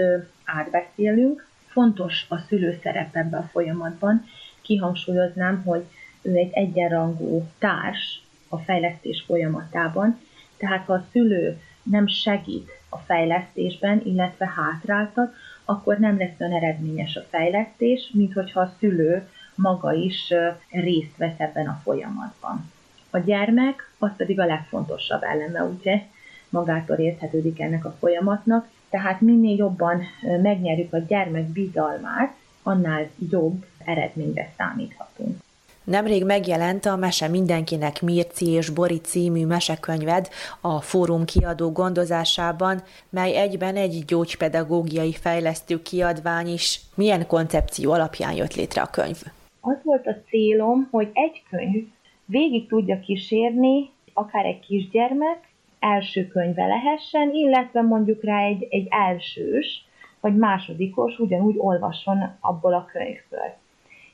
[0.45, 1.47] átbeszélünk.
[1.65, 4.25] Fontos a szülő szerep ebben a folyamatban.
[4.61, 5.83] Kihangsúlyoznám, hogy
[6.21, 10.19] ő egy egyenrangú társ a fejlesztés folyamatában,
[10.57, 15.33] tehát ha a szülő nem segít a fejlesztésben, illetve hátráltat,
[15.65, 20.33] akkor nem lesz olyan eredményes a fejlesztés, mint hogyha a szülő maga is
[20.69, 22.71] részt vesz ebben a folyamatban.
[23.15, 26.01] A gyermek az pedig a legfontosabb eleme, ugye
[26.49, 30.01] magától érthetődik ennek a folyamatnak, tehát minél jobban
[30.41, 35.37] megnyerjük a gyermek bizalmát, annál jobb eredményre számíthatunk.
[35.83, 40.29] Nemrég megjelent a Mese mindenkinek Mirci és Bori című mesekönyved
[40.61, 46.81] a fórum kiadó gondozásában, mely egyben egy gyógypedagógiai fejlesztő kiadvány is.
[46.95, 49.21] Milyen koncepció alapján jött létre a könyv?
[49.61, 51.87] Az volt a célom, hogy egy könyv
[52.25, 59.85] végig tudja kísérni akár egy kisgyermek, első könyve lehessen, illetve mondjuk rá egy, egy elsős,
[60.19, 63.53] vagy másodikos ugyanúgy olvasson abból a könyvből.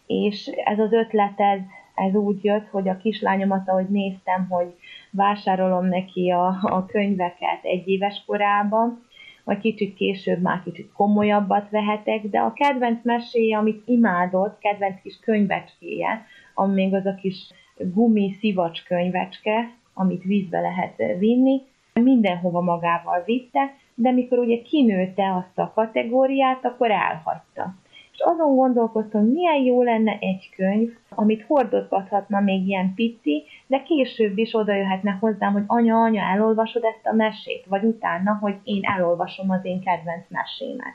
[0.08, 1.60] És ez az ötlet, ez,
[1.96, 4.76] ez úgy jött, hogy a kislányomat, ahogy néztem, hogy
[5.12, 9.08] vásárolom neki a, a könyveket egy éves korában,
[9.44, 15.20] vagy kicsit később már kicsit komolyabbat vehetek, de a kedvenc meséje, amit imádott, kedvenc kis
[15.20, 17.50] könyvecskéje, ami még az a kis
[17.94, 21.62] gumi szivacs könyvecske, amit vízbe lehet vinni,
[21.94, 27.76] mindenhova magával vitte, de mikor ugye kinőtte azt a kategóriát, akkor elhagyta
[28.20, 34.38] és azon gondolkoztam, milyen jó lenne egy könyv, amit hordozgathatna még ilyen pici, de később
[34.38, 38.82] is oda jöhetne hozzám, hogy anya, anya, elolvasod ezt a mesét, vagy utána, hogy én
[38.84, 40.94] elolvasom az én kedvenc mesémet.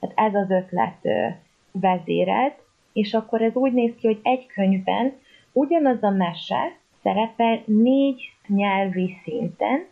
[0.00, 1.30] Tehát ez az ötlet
[1.72, 2.54] vezérelt,
[2.92, 5.12] és akkor ez úgy néz ki, hogy egy könyvben
[5.52, 9.86] ugyanaz a mese szerepel négy nyelvi szinten,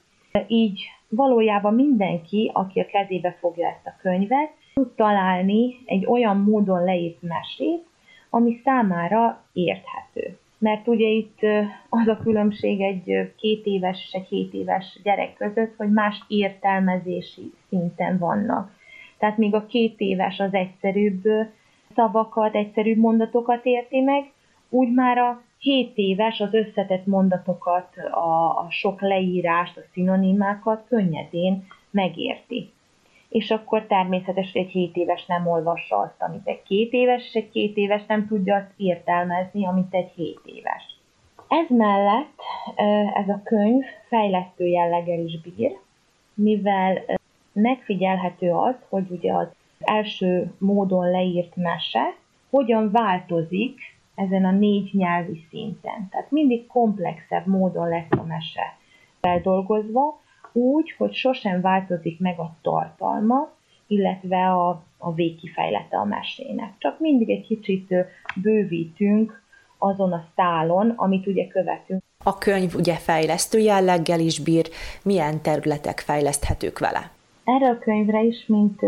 [0.47, 6.85] így valójában mindenki, aki a kezébe fogja ezt a könyvet, tud találni egy olyan módon
[6.85, 7.87] leírt mesét,
[8.31, 10.39] ami számára érthető.
[10.59, 11.39] Mert ugye itt
[11.89, 17.53] az a különbség egy két éves és egy hét éves gyerek között, hogy más értelmezési
[17.69, 18.77] szinten vannak.
[19.19, 21.23] Tehát még a két éves az egyszerűbb
[21.95, 24.31] szavakat, egyszerűbb mondatokat érti meg,
[24.69, 31.67] úgy már a 7 éves az összetett mondatokat, a, a sok leírást, a szinonimákat könnyedén
[31.91, 32.73] megérti.
[33.29, 37.51] És akkor természetesen egy 7 éves nem olvassa azt, amit egy két éves, és egy
[37.51, 40.97] két éves nem tudja azt értelmezni, amit egy 7 éves.
[41.49, 42.39] Ez mellett
[43.15, 45.79] ez a könyv fejlesztő jelleggel is bír,
[46.35, 47.03] mivel
[47.53, 49.47] megfigyelhető az, hogy ugye az
[49.79, 52.15] első módon leírt mese
[52.51, 56.09] hogyan változik ezen a négy nyelvi szinten.
[56.11, 58.77] Tehát mindig komplexebb módon lesz a mese
[59.21, 60.21] feldolgozva,
[60.53, 63.49] úgy, hogy sosem változik meg a tartalma,
[63.87, 66.73] illetve a, a végkifejlete a mesének.
[66.79, 67.95] Csak mindig egy kicsit
[68.43, 69.43] bővítünk
[69.79, 72.03] azon a szálon, amit ugye követünk.
[72.25, 74.69] A könyv ugye fejlesztő jelleggel is bír,
[75.03, 77.11] milyen területek fejleszthetők vele?
[77.45, 78.81] Erre a könyvre is, mint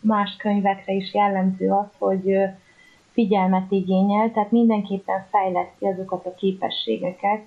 [0.00, 2.36] más könyvekre is jellemző az, hogy
[3.14, 7.42] figyelmet igényel, tehát mindenképpen fejleszti azokat a képességeket,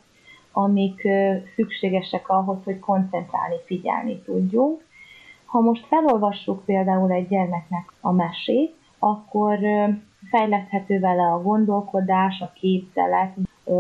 [0.51, 1.07] amik
[1.55, 4.86] szükségesek ahhoz, hogy koncentrálni, figyelni tudjunk.
[5.45, 9.59] Ha most felolvassuk például egy gyermeknek a mesét, akkor
[10.30, 13.36] fejleszthető vele a gondolkodás, a képzelet,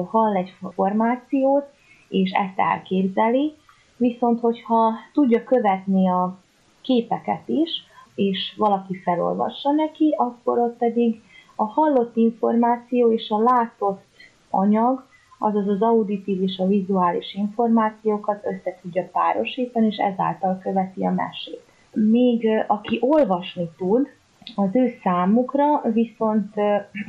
[0.09, 1.65] hall egy formációt,
[2.09, 3.53] és ezt elképzeli,
[3.97, 6.37] viszont hogyha tudja követni a
[6.81, 7.69] képeket is,
[8.15, 11.21] és valaki felolvassa neki, akkor ott pedig
[11.59, 14.03] a hallott információ és a látott
[14.49, 15.05] anyag,
[15.39, 21.61] azaz az auditív és a vizuális információkat össze tudja párosítani, és ezáltal követi a mesét.
[21.93, 24.07] Még aki olvasni tud,
[24.55, 26.53] az ő számukra viszont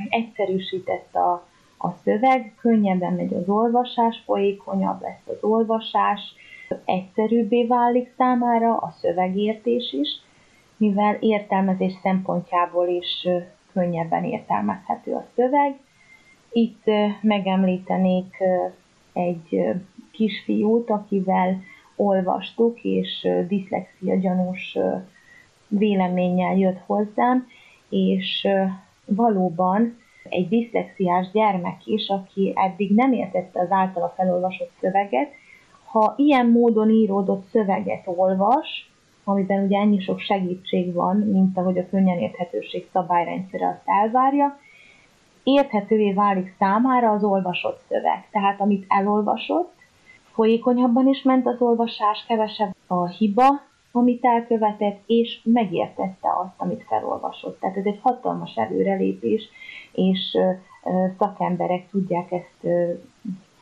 [0.09, 1.47] egyszerűsített a,
[1.77, 6.19] a szöveg, könnyebben megy az olvasás, folyékonyabb lesz az olvasás,
[6.85, 10.09] egyszerűbbé válik számára a szövegértés is,
[10.77, 13.27] mivel értelmezés szempontjából is
[13.73, 15.79] könnyebben értelmezhető a szöveg.
[16.51, 16.83] Itt
[17.21, 18.35] megemlítenék
[19.13, 19.75] egy
[20.11, 21.61] kisfiút, akivel
[21.95, 24.77] olvastuk, és diszlexia gyanús
[25.67, 27.47] véleménnyel jött hozzám,
[27.89, 28.47] és
[29.05, 35.31] valóban egy diszlexiás gyermek is, aki eddig nem értette az általa felolvasott szöveget,
[35.85, 38.88] ha ilyen módon íródott szöveget olvas,
[39.29, 44.59] amiben ugye ennyi sok segítség van, mint ahogy a könnyen érthetőség szabályrendszere azt elvárja,
[45.43, 48.27] érthetővé válik számára az olvasott szöveg.
[48.31, 49.73] Tehát amit elolvasott,
[50.33, 53.45] folyékonyabban is ment az olvasás, kevesebb a hiba,
[53.91, 57.59] amit elkövetett, és megértette azt, amit felolvasott.
[57.59, 59.49] Tehát ez egy hatalmas előrelépés,
[59.91, 60.37] és
[61.17, 62.67] szakemberek tudják ezt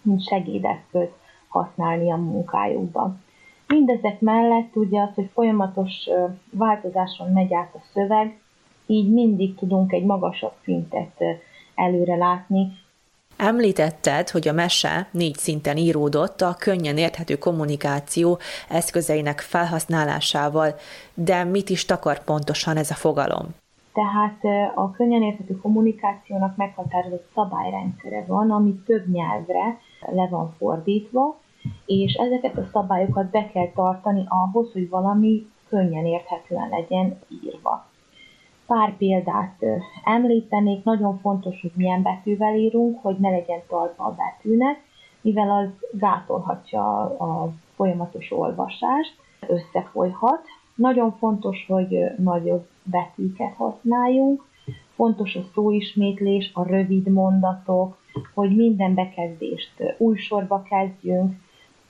[0.01, 1.07] mint segédeszköz
[1.47, 3.21] használni a munkájukban.
[3.67, 5.93] Mindezek mellett ugye az, hogy folyamatos
[6.51, 8.39] változáson megy át a szöveg,
[8.85, 11.21] így mindig tudunk egy magasabb szintet
[11.75, 12.67] előre látni.
[13.37, 18.37] Említetted, hogy a mese négy szinten íródott a könnyen érthető kommunikáció
[18.69, 20.75] eszközeinek felhasználásával,
[21.13, 23.47] de mit is takar pontosan ez a fogalom?
[23.93, 24.39] Tehát
[24.75, 29.79] a könnyen érthető kommunikációnak meghatározott szabályrendszere van, ami több nyelvre
[30.11, 31.39] le van fordítva,
[31.85, 37.85] és ezeket a szabályokat be kell tartani ahhoz, hogy valami könnyen érthetően legyen írva.
[38.67, 39.65] Pár példát
[40.03, 44.85] említenék, nagyon fontos, hogy milyen betűvel írunk, hogy ne legyen talpa a betűnek,
[45.21, 49.15] mivel az gátolhatja a folyamatos olvasást,
[49.47, 50.41] összefolyhat.
[50.75, 54.45] Nagyon fontos, hogy nagyobb betűket használjunk,
[54.95, 57.97] fontos a szóismétlés, a rövid mondatok,
[58.33, 61.33] hogy minden bekezdést új sorba kezdjünk,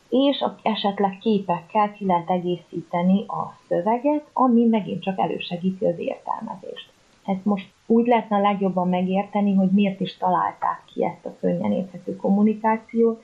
[0.10, 6.90] és esetleg képekkel ki lehet egészíteni a szöveget, ami megint csak elősegíti az értelmezést.
[7.26, 11.72] Ezt most úgy lehetne a legjobban megérteni, hogy miért is találták ki ezt a könnyen
[11.72, 13.24] érthető kommunikációt,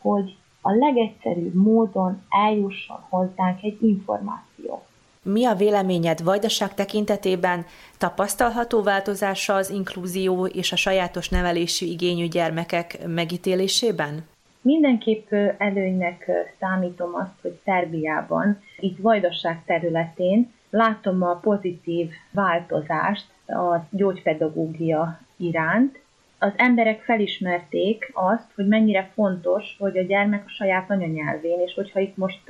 [0.00, 4.82] hogy a legegyszerűbb módon eljusson hozzánk egy információ.
[5.22, 7.64] Mi a véleményed vajdaság tekintetében
[7.98, 14.26] tapasztalható változása az inkluzió és a sajátos nevelési igényű gyermekek megítélésében?
[14.66, 25.20] Mindenképp előnynek számítom azt, hogy Szerbiában, itt Vajdaság területén látom a pozitív változást a gyógypedagógia
[25.36, 26.00] iránt.
[26.38, 32.00] Az emberek felismerték azt, hogy mennyire fontos, hogy a gyermek a saját anyanyelvén, és hogyha
[32.00, 32.42] itt most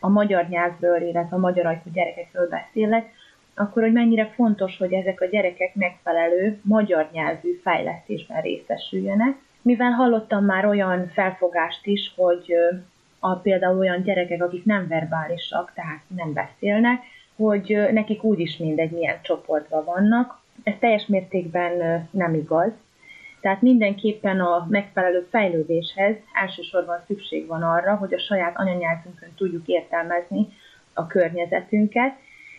[0.00, 3.10] a magyar nyelvről, illetve a magyar ajkú gyerekekről beszélek,
[3.54, 10.44] akkor hogy mennyire fontos, hogy ezek a gyerekek megfelelő magyar nyelvű fejlesztésben részesüljenek, mivel hallottam
[10.44, 12.54] már olyan felfogást is, hogy
[13.18, 17.02] a, például olyan gyerekek, akik nem verbálisak, tehát nem beszélnek,
[17.36, 20.40] hogy nekik úgyis mindegy, milyen csoportban vannak.
[20.62, 22.70] Ez teljes mértékben nem igaz.
[23.40, 30.48] Tehát mindenképpen a megfelelő fejlődéshez elsősorban szükség van arra, hogy a saját anyanyelvünkön tudjuk értelmezni
[30.92, 32.14] a környezetünket,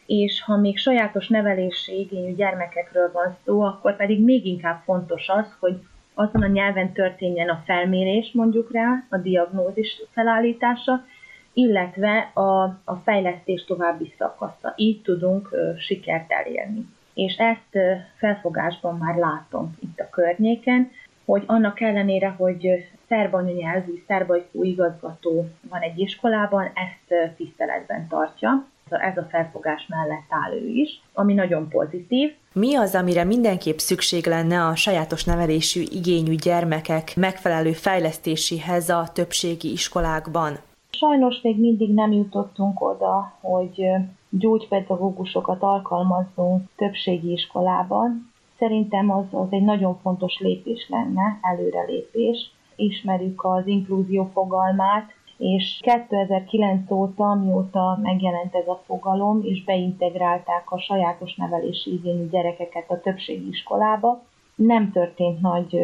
[0.06, 5.56] és ha még sajátos nevelési igényű gyermekekről van szó, akkor pedig még inkább fontos az,
[5.60, 5.80] hogy
[6.14, 11.06] azon a nyelven történjen a felmérés, mondjuk rá, a diagnózis felállítása,
[11.54, 14.74] illetve a, a fejlesztés további szakasza.
[14.76, 16.86] Így tudunk ö, sikert elérni.
[17.14, 20.92] És ezt ö, felfogásban már látom itt a környéken,
[21.26, 29.18] hogy annak ellenére, hogy szerb anyanyelvű, szerbajkú igazgató van egy iskolában, ezt tiszteletben tartja, ez
[29.18, 32.36] a felfogás mellett áll ő is, ami nagyon pozitív.
[32.54, 39.72] Mi az, amire mindenképp szükség lenne a sajátos nevelésű igényű gyermekek megfelelő fejlesztéséhez a többségi
[39.72, 40.58] iskolákban?
[40.90, 43.82] Sajnos még mindig nem jutottunk oda, hogy
[44.30, 48.32] gyógypedagógusokat alkalmazzunk többségi iskolában.
[48.58, 52.52] Szerintem az, az egy nagyon fontos lépés lenne, előrelépés.
[52.76, 60.80] Ismerjük az inklúzió fogalmát, és 2009 óta, mióta megjelent ez a fogalom, és beintegrálták a
[60.80, 64.22] sajátos nevelési igényű gyerekeket a többségi iskolába,
[64.56, 65.80] nem történt nagy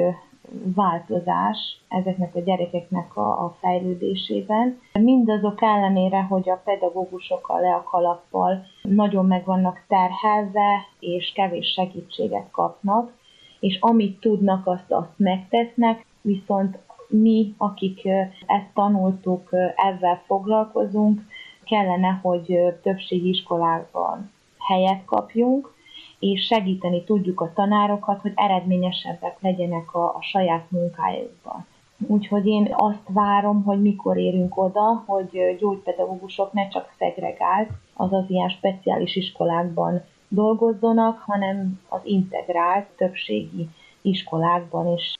[0.75, 4.79] változás ezeknek a gyerekeknek a, a fejlődésében.
[4.93, 13.13] Mindazok ellenére, hogy a pedagógusok a leakalappal nagyon meg vannak terhelve, és kevés segítséget kapnak,
[13.59, 16.77] és amit tudnak, azt, azt megtesznek, viszont
[17.21, 18.05] mi, akik
[18.45, 21.21] ezt tanultuk, ezzel foglalkozunk,
[21.63, 25.73] kellene, hogy többségi iskolában helyet kapjunk,
[26.19, 31.65] és segíteni tudjuk a tanárokat, hogy eredményesebbek legyenek a, a saját munkájukban.
[32.07, 38.49] Úgyhogy én azt várom, hogy mikor érünk oda, hogy gyógypedagógusok ne csak szegregált, azaz ilyen
[38.49, 43.69] speciális iskolákban dolgozzanak, hanem az integrált többségi
[44.01, 45.13] iskolákban is.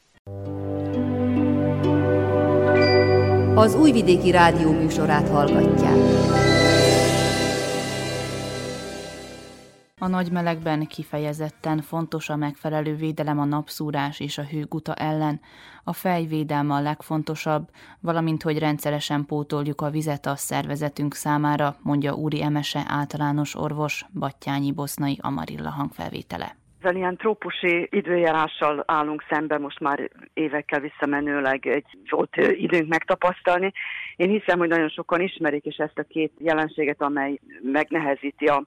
[3.56, 5.96] Az Újvidéki Rádió műsorát hallgatják.
[10.00, 15.42] A nagy melegben kifejezetten fontos a megfelelő védelem a napszúrás és a hőguta ellen.
[15.84, 22.44] A fejvédelme a legfontosabb, valamint hogy rendszeresen pótoljuk a vizet a szervezetünk számára, mondja Úri
[22.44, 30.10] Emese általános orvos, Battyányi Bosznai Amarilla hangfelvétele ezzel ilyen trópusi időjárással állunk szembe most már
[30.34, 33.72] évekkel visszamenőleg egy volt időnk megtapasztalni.
[34.16, 38.64] Én hiszem, hogy nagyon sokan ismerik is ezt a két jelenséget, amely megnehezíti a,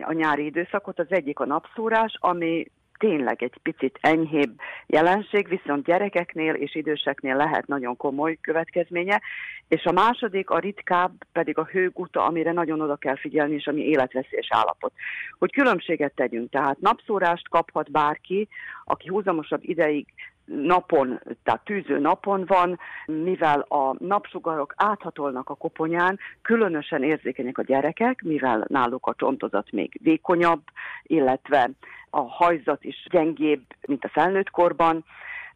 [0.00, 0.98] a nyári időszakot.
[0.98, 2.66] Az egyik a napszúrás, ami
[3.04, 9.20] tényleg egy picit enyhébb jelenség, viszont gyerekeknél és időseknél lehet nagyon komoly következménye,
[9.68, 13.80] és a második, a ritkább pedig a hőguta, amire nagyon oda kell figyelni, és ami
[13.80, 14.92] életveszélyes állapot.
[15.38, 18.48] Hogy különbséget tegyünk, tehát napszórást kaphat bárki,
[18.84, 20.06] aki húzamosabb ideig
[20.44, 28.22] napon, tehát tűző napon van, mivel a napsugarok áthatolnak a koponyán, különösen érzékenyek a gyerekek,
[28.22, 30.62] mivel náluk a csontozat még vékonyabb,
[31.02, 31.70] illetve
[32.10, 35.04] a hajzat is gyengébb, mint a felnőtt korban,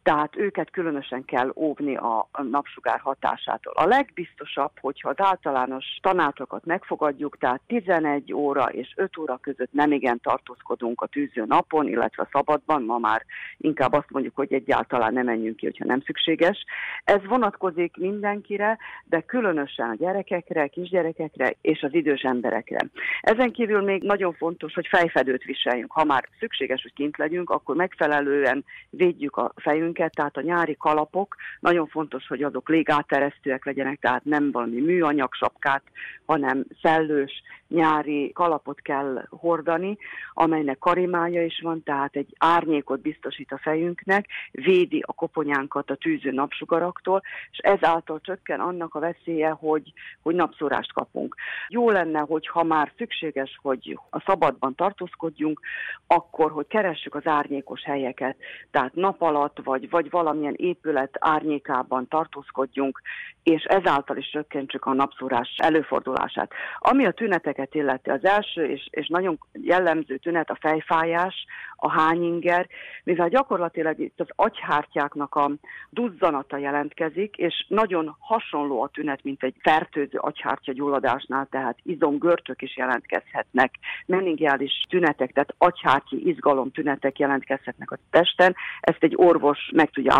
[0.03, 3.73] tehát őket különösen kell óvni a napsugár hatásától.
[3.73, 9.91] A legbiztosabb, hogyha az általános tanácsokat megfogadjuk, tehát 11 óra és 5 óra között nem
[9.91, 13.25] igen tartózkodunk a tűző napon, illetve a szabadban, ma már
[13.57, 16.65] inkább azt mondjuk, hogy egyáltalán nem menjünk ki, hogyha nem szükséges.
[17.03, 22.87] Ez vonatkozik mindenkire, de különösen a gyerekekre, kisgyerekekre és az idős emberekre.
[23.21, 25.91] Ezen kívül még nagyon fontos, hogy fejfedőt viseljünk.
[25.91, 30.75] Ha már szükséges, hogy kint legyünk, akkor megfelelően védjük a fejünket, minket, tehát a nyári
[30.77, 35.83] kalapok, nagyon fontos, hogy azok légáteresztőek legyenek, tehát nem valami műanyag sapkát,
[36.25, 37.31] hanem szellős
[37.69, 39.97] nyári kalapot kell hordani,
[40.33, 46.31] amelynek karimája is van, tehát egy árnyékot biztosít a fejünknek, védi a koponyánkat a tűző
[46.31, 47.21] napsugaraktól,
[47.51, 51.35] és ezáltal csökken annak a veszélye, hogy, hogy napszórást kapunk.
[51.67, 55.59] Jó lenne, hogy ha már szükséges, hogy a szabadban tartózkodjunk,
[56.07, 58.35] akkor, hogy keressük az árnyékos helyeket,
[58.71, 63.01] tehát nap alatt vagy vagy, vagy valamilyen épület árnyékában tartózkodjunk,
[63.43, 66.51] és ezáltal is csökkentsük a napszórás előfordulását.
[66.79, 72.67] Ami a tüneteket illeti, az első és, és nagyon jellemző tünet a fejfájás, a hányinger,
[73.03, 75.51] mivel gyakorlatilag itt az agyhártyáknak a
[75.89, 82.77] duzzanata jelentkezik, és nagyon hasonló a tünet, mint egy fertőző agyhártya gyulladásnál, tehát izomgörcsök is
[82.77, 83.73] jelentkezhetnek,
[84.05, 90.13] meningiális tünetek, tehát agyhártyi izgalom tünetek jelentkezhetnek a testen, ezt egy orvos meg tudja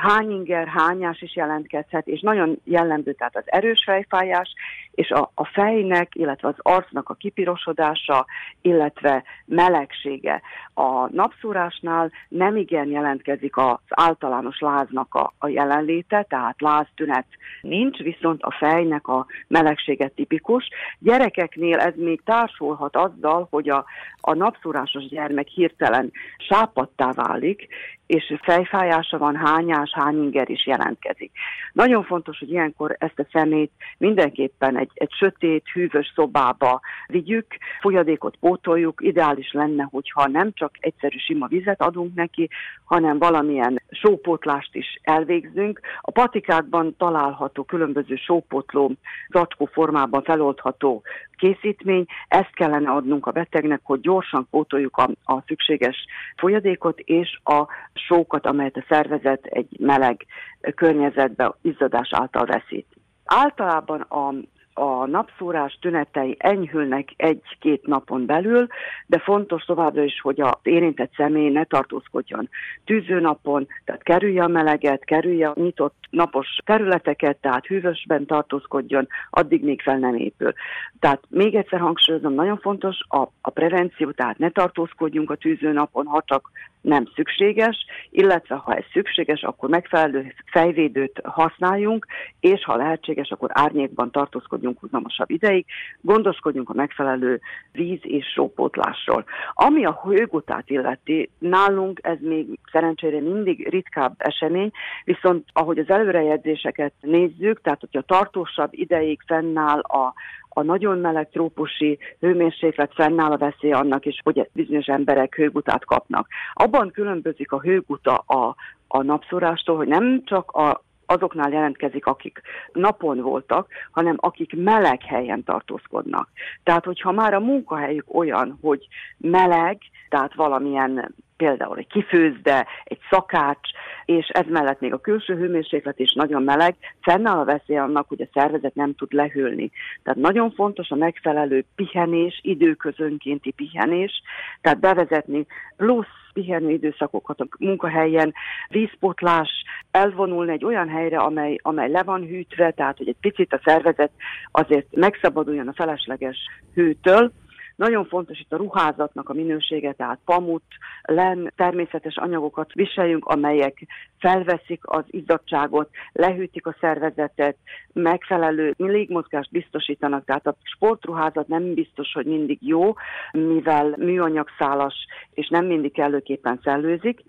[0.00, 4.54] állapítani, hányinger, hányás is jelentkezhet, és nagyon jellemző, tehát az erős fejfájás,
[4.90, 8.26] és a, a fejnek, illetve az arcnak a kipirosodása,
[8.60, 10.42] illetve melegsége.
[10.74, 17.26] A napszúrásnál nem igen jelentkezik az általános láznak a, a jelenléte, tehát láztünet
[17.60, 20.68] nincs, viszont a fejnek a melegsége tipikus.
[20.98, 23.84] Gyerekeknél ez még társulhat azzal, hogy a,
[24.20, 27.68] a napszúrásos gyermek hirtelen sápadtá válik,
[28.10, 31.32] és fejfájása van, hányás, hányinger is jelentkezik.
[31.72, 37.46] Nagyon fontos, hogy ilyenkor ezt a szemét mindenképpen egy, egy sötét, hűvös szobába vigyük,
[37.80, 42.48] folyadékot pótoljuk, ideális lenne, hogyha nem csak egyszerű sima vizet adunk neki,
[42.84, 45.80] hanem valamilyen sópótlást is elvégzünk.
[46.00, 48.92] A patikákban található különböző sópotló,
[49.28, 51.02] zacskó formában feloldható
[51.36, 55.96] készítmény, ezt kellene adnunk a betegnek, hogy gyorsan pótoljuk a, a szükséges
[56.36, 60.26] folyadékot és a sókat, amelyet a szervezet egy meleg
[60.74, 62.86] környezetbe izzadás által veszít.
[63.24, 64.34] Általában a
[64.80, 68.66] a napszórás tünetei enyhülnek egy-két napon belül,
[69.06, 72.48] de fontos továbbra is, hogy az érintett személy ne tartózkodjon
[72.84, 79.82] tűzőnapon, tehát kerülje a meleget, kerülje a nyitott napos területeket, tehát hűvösben tartózkodjon, addig még
[79.82, 80.52] fel nem épül.
[80.98, 86.22] Tehát még egyszer hangsúlyozom, nagyon fontos a, a prevenció, tehát ne tartózkodjunk a tűzőnapon, ha
[86.24, 86.50] csak
[86.80, 92.06] nem szükséges, illetve ha ez szükséges, akkor megfelelő fejvédőt használjunk,
[92.40, 95.66] és ha lehetséges, akkor árnyékban tartózkodjunk húzamosabb ideig,
[96.00, 97.40] gondoskodjunk a megfelelő
[97.72, 99.24] víz és sópótlásról.
[99.52, 104.70] Ami a hőgutát illeti, nálunk ez még szerencsére mindig ritkább esemény,
[105.04, 110.14] viszont ahogy az előrejegyzéseket nézzük, tehát hogyha tartósabb ideig fennáll a
[110.52, 116.28] a nagyon meleg trópusi hőmérséklet fennáll a veszély annak is, hogy bizonyos emberek hőgutát kapnak.
[116.52, 118.54] Abban különbözik a hőguta a,
[118.88, 122.40] a napszorástól, hogy nem csak a, azoknál jelentkezik, akik
[122.72, 126.28] napon voltak, hanem akik meleg helyen tartózkodnak.
[126.62, 133.68] Tehát, hogyha már a munkahelyük olyan, hogy meleg, tehát valamilyen például egy kifőzde, egy szakács,
[134.04, 138.20] és ez mellett még a külső hőmérséklet is nagyon meleg, fennáll a veszély annak, hogy
[138.20, 139.70] a szervezet nem tud lehűlni.
[140.02, 144.22] Tehát nagyon fontos a megfelelő pihenés, időközönkénti pihenés,
[144.60, 148.32] tehát bevezetni plusz pihenő időszakokat a munkahelyen,
[148.68, 149.50] vízpotlás,
[149.90, 154.10] elvonulni egy olyan helyre, amely, amely le van hűtve, tehát hogy egy picit a szervezet
[154.50, 156.38] azért megszabaduljon a felesleges
[156.74, 157.32] hőtől,
[157.80, 160.62] nagyon fontos itt a ruházatnak a minősége, tehát pamut,
[161.02, 163.86] len, természetes anyagokat viseljünk, amelyek
[164.18, 167.56] felveszik az izzadságot, lehűtik a szervezetet,
[167.92, 172.94] megfelelő légmozgást biztosítanak, tehát a sportruházat nem biztos, hogy mindig jó,
[173.32, 174.94] mivel műanyagszálas
[175.34, 177.24] és nem mindig kellőképpen szellőzik.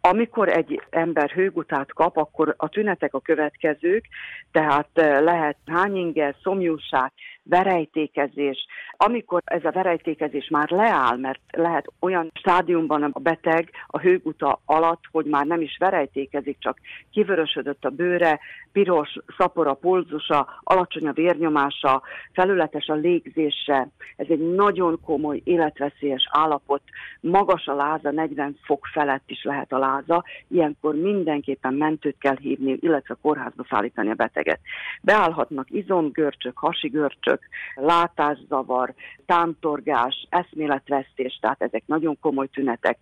[0.00, 4.04] Amikor egy ember hőgutát kap, akkor a tünetek a következők,
[4.52, 7.12] tehát eh, lehet hányinger, szomjúság,
[7.48, 8.66] verejtékezés.
[8.96, 15.02] Amikor ez a verejtékezés már leáll, mert lehet olyan stádiumban a beteg a hőguta alatt,
[15.10, 16.78] hogy már nem is verejtékezik, csak
[17.10, 18.40] kivörösödött a bőre,
[18.72, 23.88] piros, szapor pulzusa, alacsony a vérnyomása, felületes a légzése.
[24.16, 26.82] Ez egy nagyon komoly, életveszélyes állapot.
[27.20, 30.24] Magas a láza, 40 fok felett is lehet a láza.
[30.48, 34.60] Ilyenkor mindenképpen mentőt kell hívni, illetve kórházba szállítani a beteget.
[35.02, 38.94] Beállhatnak izomgörcsök, hasigörcsök, görcsök, látászavar,
[39.26, 42.98] tántorgás, eszméletvesztés, tehát ezek nagyon komoly tünetek.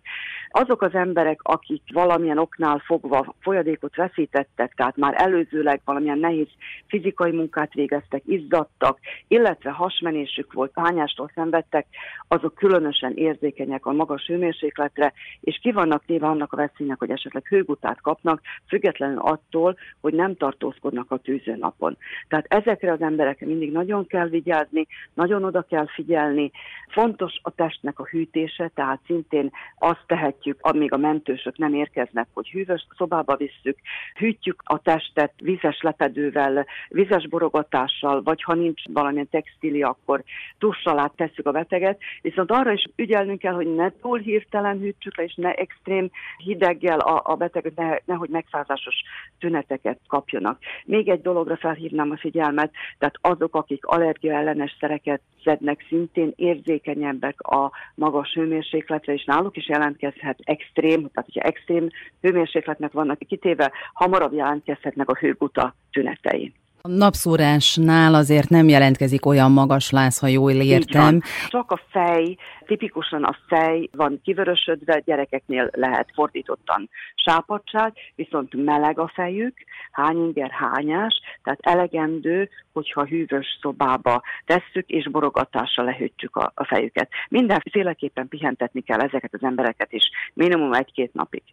[0.49, 6.47] Azok az emberek, akik valamilyen oknál fogva folyadékot veszítettek, tehát már előzőleg valamilyen nehéz
[6.87, 11.85] fizikai munkát végeztek, izzadtak, illetve hasmenésük volt, hányástól szenvedtek,
[12.27, 17.47] azok különösen érzékenyek a magas hőmérsékletre, és ki vannak téve annak a veszélynek, hogy esetleg
[17.47, 21.97] hőgutát kapnak, függetlenül attól, hogy nem tartózkodnak a tűzőnapon.
[22.27, 26.51] Tehát ezekre az emberekre mindig nagyon kell kell vigyázni, nagyon oda kell figyelni.
[26.87, 32.49] Fontos a testnek a hűtése, tehát szintén azt tehetjük, amíg a mentősök nem érkeznek, hogy
[32.49, 33.77] hűvös szobába visszük,
[34.15, 40.23] hűtjük a testet vizes lepedővel, vizes borogatással, vagy ha nincs valamilyen textília, akkor
[40.57, 45.17] tussal át tesszük a beteget, viszont arra is ügyelnünk kell, hogy ne túl hirtelen hűtsük
[45.17, 48.95] le, és ne extrém hideggel a, a beteget, ne, nehogy megfázásos
[49.39, 50.59] tüneteket kapjanak.
[50.85, 57.41] Még egy dologra felhívnám a figyelmet, tehát azok, akik allergia ellenes szereket szednek, szintén érzékenyebbek
[57.41, 61.89] a magas hőmérsékletre, és náluk is jelentkezhet extrém, tehát hogyha extrém
[62.21, 66.53] hőmérsékletnek vannak kitéve, hamarabb jelentkezhetnek a hőguta tünetei.
[66.87, 71.21] A napszórásnál azért nem jelentkezik olyan magas láz, ha jól értem.
[71.47, 79.11] Csak a fej, tipikusan a fej van kivörösödve, gyerekeknél lehet fordítottan sápadság, viszont meleg a
[79.13, 79.57] fejük,
[79.91, 87.09] hány inger hányás, tehát elegendő, hogyha hűvös szobába tesszük, és borogatással lehűtjük a, a fejüket.
[87.29, 91.43] Mindenféleképpen pihentetni kell ezeket az embereket is, minimum egy-két napig.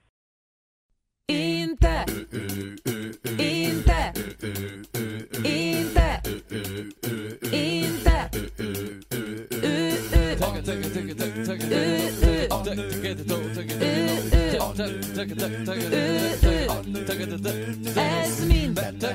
[1.25, 2.05] Én te,
[3.37, 4.11] én te,
[4.41, 5.04] én
[6.55, 6.61] te,
[7.51, 8.29] én te,
[18.03, 19.15] ez mind, ez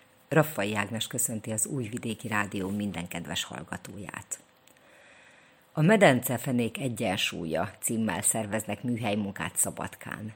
[0.31, 4.39] Raffai Ágnes köszönti az Újvidéki Rádió minden kedves hallgatóját.
[5.73, 10.33] A Medencefenék Egyensúlya címmel szerveznek műhelymunkát Szabadkán.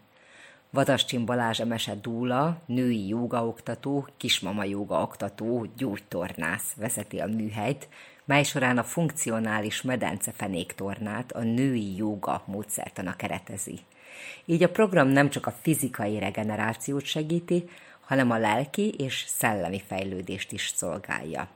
[0.70, 7.88] Vadascsin Balázs Emese Dúla, női jogaoktató, kismama jogaoktató, gyógytornász vezeti a műhelyt,
[8.26, 13.80] mely során a funkcionális medencefenéktornát a női joga módszertana keretezi.
[14.46, 17.70] Így a program nem csak a fizikai regenerációt segíti,
[18.06, 21.48] hanem a lelki és szellemi fejlődést is szolgálja.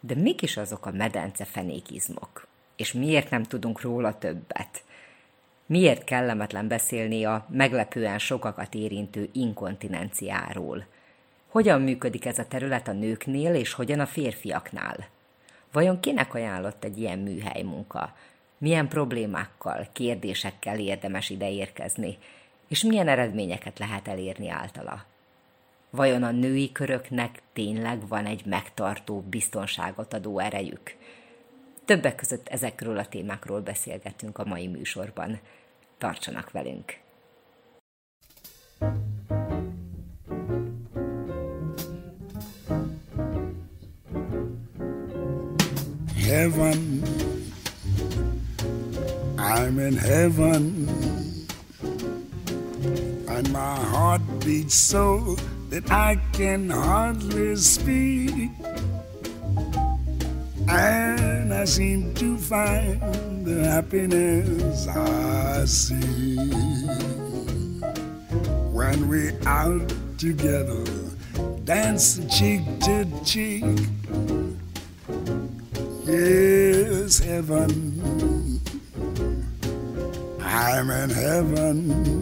[0.00, 2.46] De mik is azok a medence fenékizmok?
[2.76, 4.82] És miért nem tudunk róla többet?
[5.66, 10.86] Miért kellemetlen beszélni a meglepően sokakat érintő inkontinenciáról?
[11.48, 15.08] Hogyan működik ez a terület a nőknél, és hogyan a férfiaknál?
[15.72, 18.16] Vajon kinek ajánlott egy ilyen műhely munka?
[18.58, 22.18] Milyen problémákkal, kérdésekkel érdemes ide érkezni?
[22.68, 25.04] És milyen eredményeket lehet elérni általa?
[25.96, 30.96] Vajon a női köröknek tényleg van egy megtartó, biztonságot adó erejük?
[31.84, 35.40] Többek között ezekről a témákról beszélgetünk a mai műsorban.
[35.98, 37.00] Tartsanak velünk!
[46.16, 47.02] Heaven,
[49.36, 50.88] I'm in heaven,
[53.26, 55.36] and my heart beats so
[55.72, 58.50] that I can hardly speak.
[60.68, 63.00] And I seem to find
[63.46, 66.36] the happiness I see
[68.70, 70.84] when we're out together,
[71.64, 73.64] dance cheek to cheek.
[76.04, 78.60] Yes, heaven,
[80.38, 82.21] I'm in heaven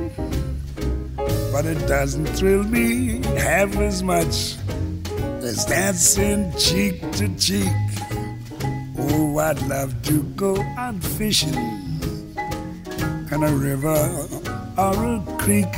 [1.61, 4.55] but it doesn't thrill me half as much
[5.43, 7.67] as dancing cheek to cheek.
[8.97, 11.53] Oh, I'd love to go out fishing
[13.31, 13.99] in a river
[14.75, 15.71] or a creek,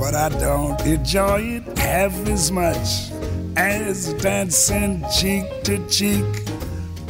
[0.00, 3.10] but I don't enjoy it half as much
[3.58, 6.24] as dancing cheek to cheek.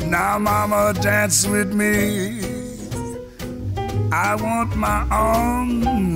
[0.06, 2.40] Now, mama, dance with me.
[4.10, 6.15] I want my arms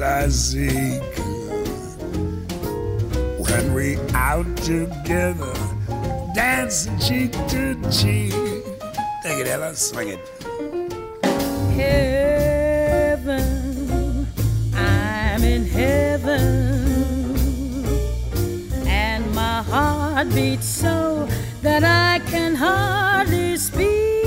[0.00, 1.02] I seek
[3.38, 5.54] when we out together,
[6.34, 8.32] dancing cheek to cheek.
[9.22, 10.18] Take it, Ella, swing it.
[11.74, 13.46] Heaven,
[14.74, 16.40] I'm in heaven,
[18.86, 21.28] and my heart beats so
[21.62, 24.26] that I can hardly speak.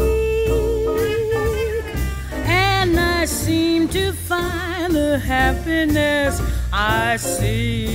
[2.45, 4.66] And I seem to find
[4.97, 6.41] the happiness
[6.73, 7.93] I see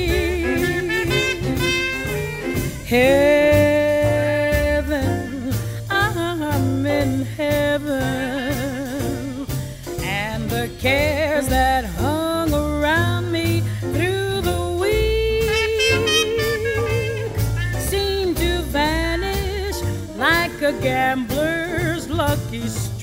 [2.85, 3.46] Heaven,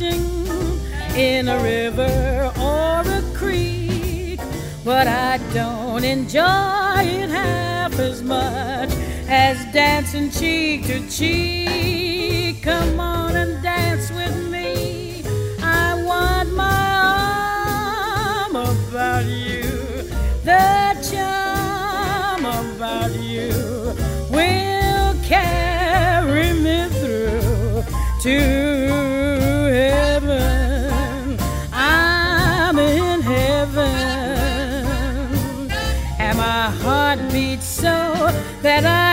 [0.00, 4.38] in a river or a creek,
[4.84, 8.90] but I don't enjoy it half as much
[9.28, 12.62] as dancing cheek to cheek.
[12.62, 15.22] Come on and dance with me.
[15.62, 16.90] I want my
[18.44, 19.62] arm about you,
[20.44, 23.50] the charm about you
[24.30, 27.84] will carry me through
[28.22, 28.65] to
[38.66, 39.05] so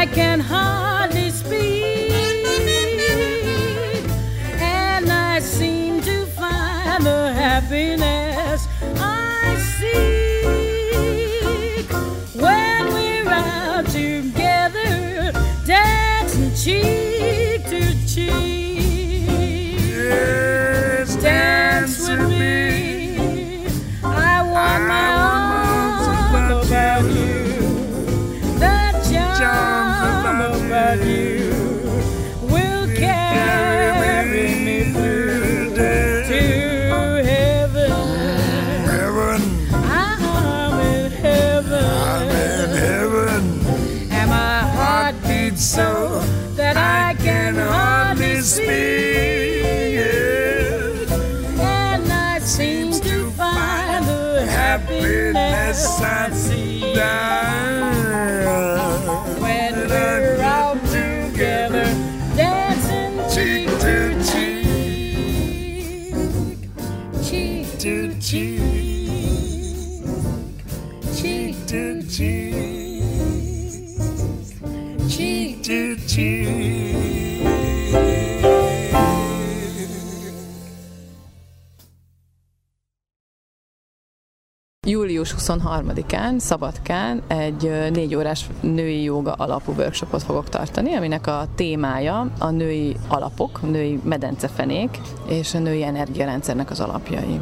[85.48, 92.50] 23-án Szabadkán egy négy órás női joga alapú workshopot fogok tartani, aminek a témája a
[92.50, 97.39] női alapok, a női medencefenék és a női energiarendszernek az alapjai.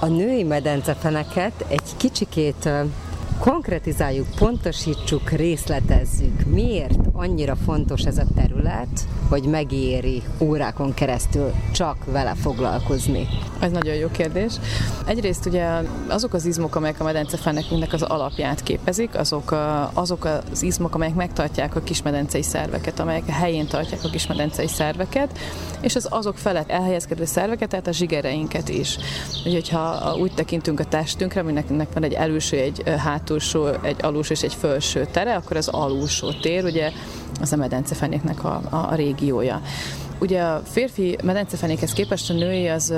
[0.00, 2.68] A női medencefeneket egy kicsikét
[3.44, 6.44] konkretizáljuk, pontosítsuk, részletezzük.
[6.46, 13.26] Miért annyira fontos ez a terület, hogy megéri órákon keresztül csak vele foglalkozni?
[13.60, 14.52] Ez nagyon jó kérdés.
[15.06, 15.66] Egyrészt ugye
[16.08, 19.54] azok az izmok, amelyek a medencefenekünknek az alapját képezik, azok,
[19.92, 25.38] azok az izmok, amelyek megtartják a kismedencei szerveket, amelyek a helyén tartják a kismedencei szerveket,
[25.80, 28.98] és az azok felett elhelyezkedő szerveket, tehát a zsigereinket is.
[29.46, 32.82] Úgyhogy ha úgy tekintünk a testünkre, aminek van egy előső, egy
[33.34, 36.92] hátulsó, egy alulsó és egy felső tere, akkor az alulsó tér, ugye
[37.40, 39.60] az a medencefenéknek a, a régiója.
[40.24, 42.94] Ugye a férfi medencefenékhez képest a női az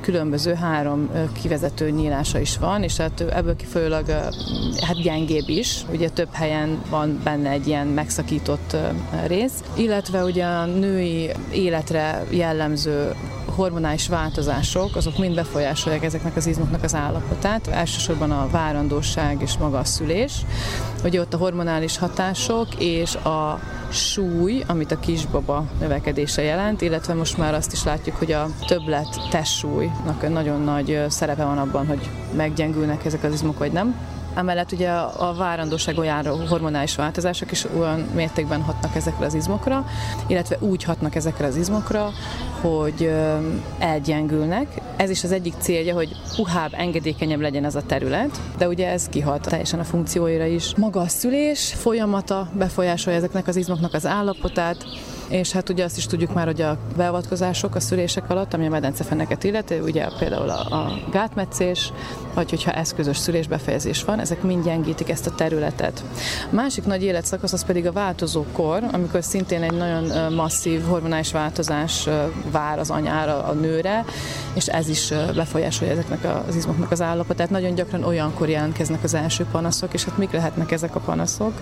[0.00, 4.10] különböző három kivezető nyílása is van, és hát ebből kifolyólag
[4.80, 8.76] hát gyengébb is, ugye több helyen van benne egy ilyen megszakított
[9.26, 13.14] rész, illetve ugye a női életre jellemző
[13.54, 17.66] hormonális változások, azok mind befolyásolják ezeknek az izmoknak az állapotát.
[17.66, 20.32] Elsősorban a várandóság és maga a szülés,
[21.02, 23.60] hogy ott a hormonális hatások és a
[23.90, 29.20] súly, amit a kisbaba növekedése jelent, illetve most már azt is látjuk, hogy a többlet
[29.30, 33.94] testsúlynak nagyon nagy szerepe van abban, hogy meggyengülnek ezek az izmok, vagy nem.
[34.34, 39.86] Emellett ugye a várandóság olyan hormonális változások is olyan mértékben hatnak ezekre az izmokra,
[40.26, 42.10] illetve úgy hatnak ezekre az izmokra,
[42.60, 43.12] hogy
[43.78, 44.80] elgyengülnek.
[44.98, 49.08] Ez is az egyik célja, hogy puhább, engedékenyebb legyen ez a terület, de ugye ez
[49.08, 50.74] kihat teljesen a funkcióira is.
[50.74, 54.84] Maga a szülés folyamata befolyásolja ezeknek az izmoknak az állapotát,
[55.28, 58.70] és hát ugye azt is tudjuk már, hogy a beavatkozások a szülések alatt, ami a
[58.70, 61.92] medencefeneket illeti, ugye például a, a gátmetszés,
[62.34, 66.04] vagy hogyha eszközös szülésbefejezés van, ezek mind gyengítik ezt a területet.
[66.50, 71.32] A másik nagy életszakasz az pedig a változó kor, amikor szintén egy nagyon masszív hormonális
[71.32, 72.08] változás
[72.50, 74.04] vár az anyára, a nőre,
[74.54, 77.50] és ez is befolyásolja ezeknek az izmoknak az állapotát.
[77.50, 81.52] Nagyon gyakran olyankor jelentkeznek az első panaszok, és hát mik lehetnek ezek a panaszok?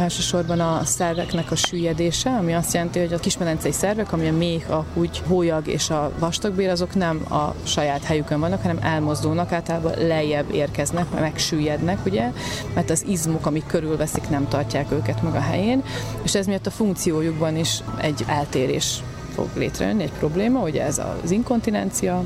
[0.00, 4.70] Elsősorban a szerveknek a süllyedése, ami azt jelenti, hogy a kismedencei szervek, ami a méh,
[4.70, 9.92] a húgy, hólyag és a vastagbér, azok nem a saját helyükön vannak, hanem elmozdulnak, általában
[9.98, 12.32] lejjebb érkeznek, megsüllyednek, ugye,
[12.74, 15.82] mert az izmok, amik körülveszik, nem tartják őket meg a helyén,
[16.22, 19.02] és ez miatt a funkciójukban is egy eltérés
[19.34, 22.24] fog létrejönni, egy probléma, ugye ez az inkontinencia,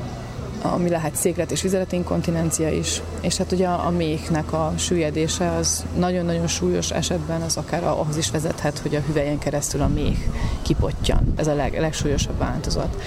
[0.73, 6.47] ami lehet széklet és vizeletinkontinencia is, és hát ugye a, méhnek a süllyedése az nagyon-nagyon
[6.47, 10.17] súlyos esetben az akár ahhoz is vezethet, hogy a hüvelyen keresztül a méh
[10.61, 11.33] kipottyan.
[11.35, 12.97] Ez a leg, legsúlyosabb változat.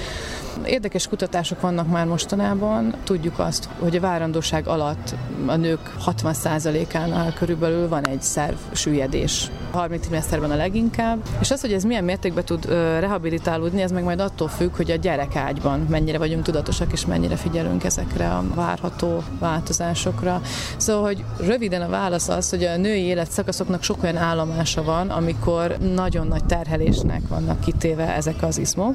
[0.64, 2.94] Érdekes kutatások vannak már mostanában.
[3.04, 5.14] Tudjuk azt, hogy a várandóság alatt
[5.46, 9.50] a nők 60%-ánál körülbelül van egy szerv süllyedés.
[9.70, 11.18] A 30 trimeszterben a leginkább.
[11.40, 12.66] És az, hogy ez milyen mértékben tud
[12.98, 17.84] rehabilitálódni, ez meg majd attól függ, hogy a gyerekágyban mennyire vagyunk tudatosak, és mennyire figyelünk
[17.84, 20.40] ezekre a várható változásokra.
[20.76, 25.76] Szóval, hogy röviden a válasz az, hogy a női életszakaszoknak sok olyan állomása van, amikor
[25.94, 28.94] nagyon nagy terhelésnek vannak kitéve ezek az izmok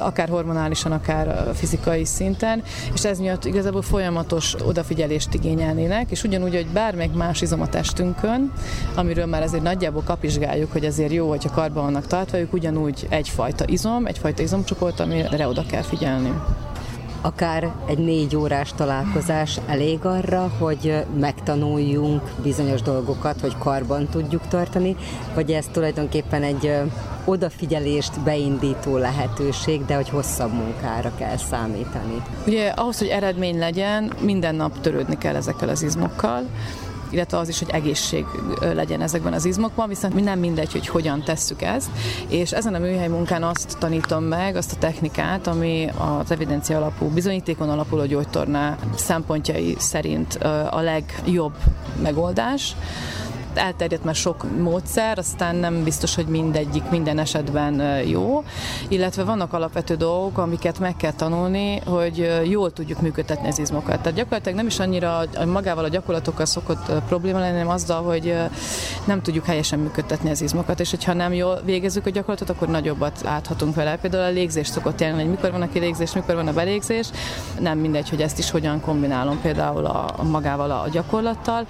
[0.00, 2.62] akár hormonálisan, akár fizikai szinten,
[2.94, 8.52] és ez miatt igazából folyamatos odafigyelést igényelnének, és ugyanúgy, hogy bármelyik más izom a testünkön,
[8.94, 13.64] amiről már azért nagyjából kapizsgáljuk, hogy azért jó, hogyha karban vannak tartva, ők ugyanúgy egyfajta
[13.66, 16.32] izom, egyfajta izomcsoport, amire oda kell figyelni
[17.22, 24.96] akár egy négy órás találkozás elég arra, hogy megtanuljunk bizonyos dolgokat, hogy karban tudjuk tartani,
[25.34, 26.72] vagy ez tulajdonképpen egy
[27.24, 32.22] odafigyelést beindító lehetőség, de hogy hosszabb munkára kell számítani.
[32.46, 36.42] Ugye ahhoz, hogy eredmény legyen, minden nap törődni kell ezekkel az izmokkal,
[37.12, 38.24] illetve az is, hogy egészség
[38.60, 41.90] legyen ezekben az izmokban, viszont nem mindegy, hogy hogyan tesszük ezt,
[42.28, 47.08] és ezen a műhely munkán azt tanítom meg, azt a technikát, ami az evidencia alapú,
[47.08, 50.34] bizonyítékon alapuló gyógytorná szempontjai szerint
[50.70, 51.54] a legjobb
[52.02, 52.76] megoldás,
[53.58, 58.44] elterjedt már sok módszer, aztán nem biztos, hogy mindegyik minden esetben jó,
[58.88, 64.00] illetve vannak alapvető dolgok, amiket meg kell tanulni, hogy jól tudjuk működtetni az izmokat.
[64.00, 68.34] Tehát gyakorlatilag nem is annyira magával a gyakorlatokkal szokott probléma lenni, hanem azzal, hogy
[69.04, 73.20] nem tudjuk helyesen működtetni az izmokat, és hogyha nem jól végezzük a gyakorlatot, akkor nagyobbat
[73.22, 73.96] láthatunk vele.
[73.96, 77.10] Például a légzés szokott jelni, hogy mikor van a kilégzés, mikor van a belégzés,
[77.58, 81.66] nem mindegy, hogy ezt is hogyan kombinálom például a, magával a gyakorlattal,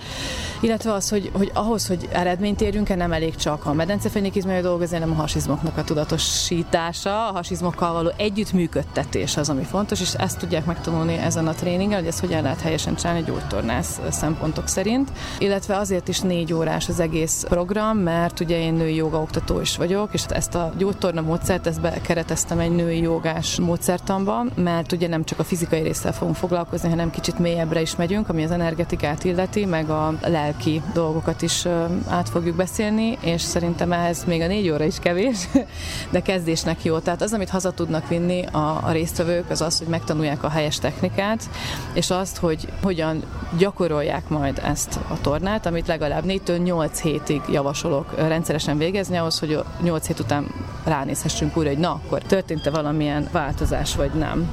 [0.61, 4.60] illetve az, hogy, hogy ahhoz ahhoz, hogy eredményt érjünk el, nem elég csak a medencefenikizmai
[4.60, 10.38] dolgozni, hanem a hasizmoknak a tudatosítása, a hasizmokkal való együttműködtetés az, ami fontos, és ezt
[10.38, 15.12] tudják megtanulni ezen a tréningen, hogy ezt hogyan lehet helyesen csinálni gyógytornász szempontok szerint.
[15.38, 19.76] Illetve azért is négy órás az egész program, mert ugye én női joga oktató is
[19.76, 25.24] vagyok, és ezt a gyógytorna módszert, ezt bekereteztem egy női jogás módszertanba, mert ugye nem
[25.24, 29.64] csak a fizikai résszel fogunk foglalkozni, hanem kicsit mélyebbre is megyünk, ami az energetikát illeti,
[29.64, 31.61] meg a lelki dolgokat is
[32.08, 35.48] át fogjuk beszélni, és szerintem ehhez még a négy óra is kevés,
[36.12, 36.98] de kezdésnek jó.
[36.98, 40.78] Tehát az, amit haza tudnak vinni a, a résztvevők, az az, hogy megtanulják a helyes
[40.78, 41.50] technikát,
[41.92, 43.22] és azt, hogy hogyan
[43.58, 49.58] gyakorolják majd ezt a tornát, amit legalább 4-től 8 hétig javasolok rendszeresen végezni, ahhoz, hogy
[49.82, 50.46] 8 hét után
[50.84, 54.52] ránézhessünk újra, hogy na, akkor történt-e valamilyen változás, vagy nem.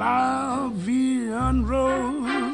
[0.00, 1.28] la vie
[1.68, 2.49] rose.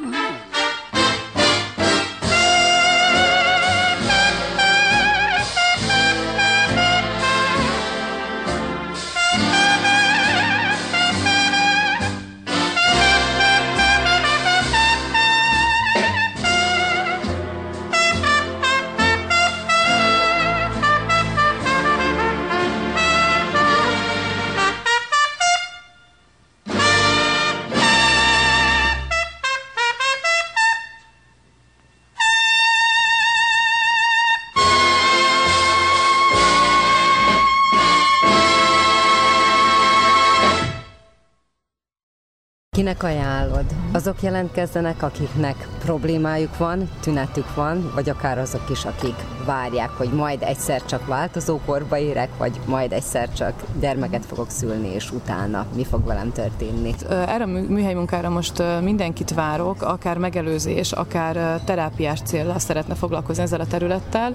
[42.76, 43.64] Kinek ajánlod?
[43.92, 49.14] Azok jelentkezzenek, akiknek problémájuk van, tünetük van, vagy akár azok is, akik
[49.46, 54.88] várják, hogy majd egyszer csak változó korba érek, vagy majd egyszer csak gyermeket fogok szülni,
[54.94, 56.94] és utána mi fog velem történni.
[57.08, 63.60] Erre a műhely munkára most mindenkit várok, akár megelőzés, akár terápiás célra szeretne foglalkozni ezzel
[63.60, 64.34] a területtel.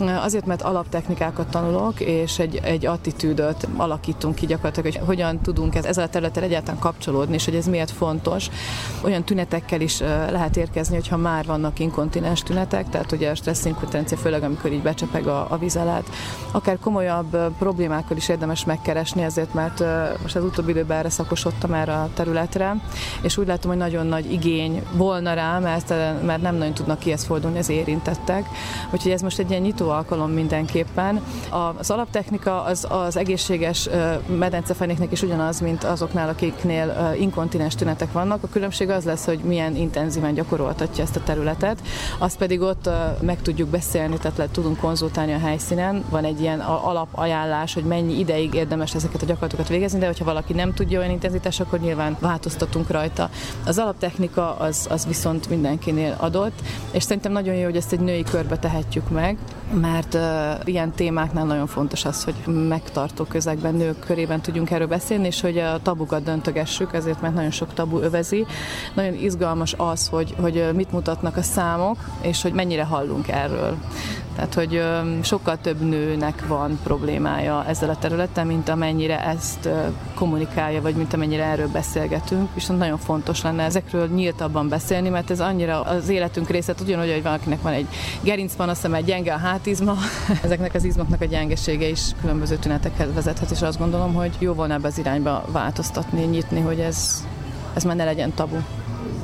[0.00, 6.04] Azért, mert alaptechnikákat tanulok, és egy, egy attitűdöt alakítunk ki gyakorlatilag, hogy hogyan tudunk ezzel
[6.04, 8.48] a területtel egyáltalán kapcsolódni, és hogy ez miért fontos.
[9.02, 9.98] Olyan tünetekkel is
[10.30, 14.82] lehet érkezni, hogyha már vannak inkontinens tünetek, tehát ugye a stressz inkontinencia, főleg amikor így
[14.82, 16.08] becsepeg a, a vizelet.
[16.50, 19.84] Akár komolyabb problémákkal is érdemes megkeresni, ezért mert
[20.22, 22.76] most az utóbbi időben erre szakosodtam erre a területre,
[23.22, 25.88] és úgy látom, hogy nagyon nagy igény volna rá, mert,
[26.26, 28.48] mert nem nagyon tudnak kihez fordulni az érintettek.
[28.90, 31.20] Úgyhogy ez most egy ilyen nyitó alkalom mindenképpen.
[31.78, 33.88] Az alaptechnika az, az egészséges
[34.38, 38.42] medencefenéknek is ugyanaz, mint azoknál, akiknél inkontinens tünetek vannak.
[38.42, 41.82] A különbség az lesz, hogy milyen intenzíven gyakoroltatja ezt a területet.
[42.18, 42.88] Azt pedig ott
[43.20, 46.04] meg tudjuk beszélni, tehát le tudunk konzultálni a helyszínen.
[46.10, 50.52] Van egy ilyen alapajánlás, hogy mennyi ideig érdemes ezeket a gyakorlatokat végezni, de hogyha valaki
[50.52, 53.30] nem tudja olyan intenzitás, akkor nyilván változtatunk rajta.
[53.66, 58.22] Az alaptechnika az, az viszont mindenkinél adott, és szerintem nagyon jó, hogy ezt egy női
[58.22, 59.36] körbe tehetjük meg,
[59.80, 60.20] mert uh,
[60.64, 65.58] ilyen témáknál nagyon fontos az, hogy megtartó közegben, nők körében tudjunk erről beszélni, és hogy
[65.58, 68.46] a tabukat döntögessük, ezért mert nagyon sok tabu övezi.
[68.94, 73.76] Nagyon izgalmas az, hogy, hogy mit mutatnak a számok, és hogy mennyire hallunk erről.
[74.34, 74.82] Tehát, hogy
[75.22, 79.68] sokkal több nőnek van problémája ezzel a területen, mint amennyire ezt
[80.14, 82.54] kommunikálja, vagy mint amennyire erről beszélgetünk.
[82.54, 87.22] Viszont nagyon fontos lenne ezekről nyíltabban beszélni, mert ez annyira az életünk része, ugyanúgy, hogy
[87.22, 87.86] valakinek van egy
[88.20, 89.96] gerincpanasz, egy gyenge a hátizma,
[90.44, 94.74] ezeknek az izmoknak a gyengesége is különböző tünetekhez vezethet, és azt gondolom, hogy jó volna
[94.74, 97.26] ebbe az irányba változtatni, nyitni, hogy ez,
[97.74, 98.56] ez már ne legyen tabu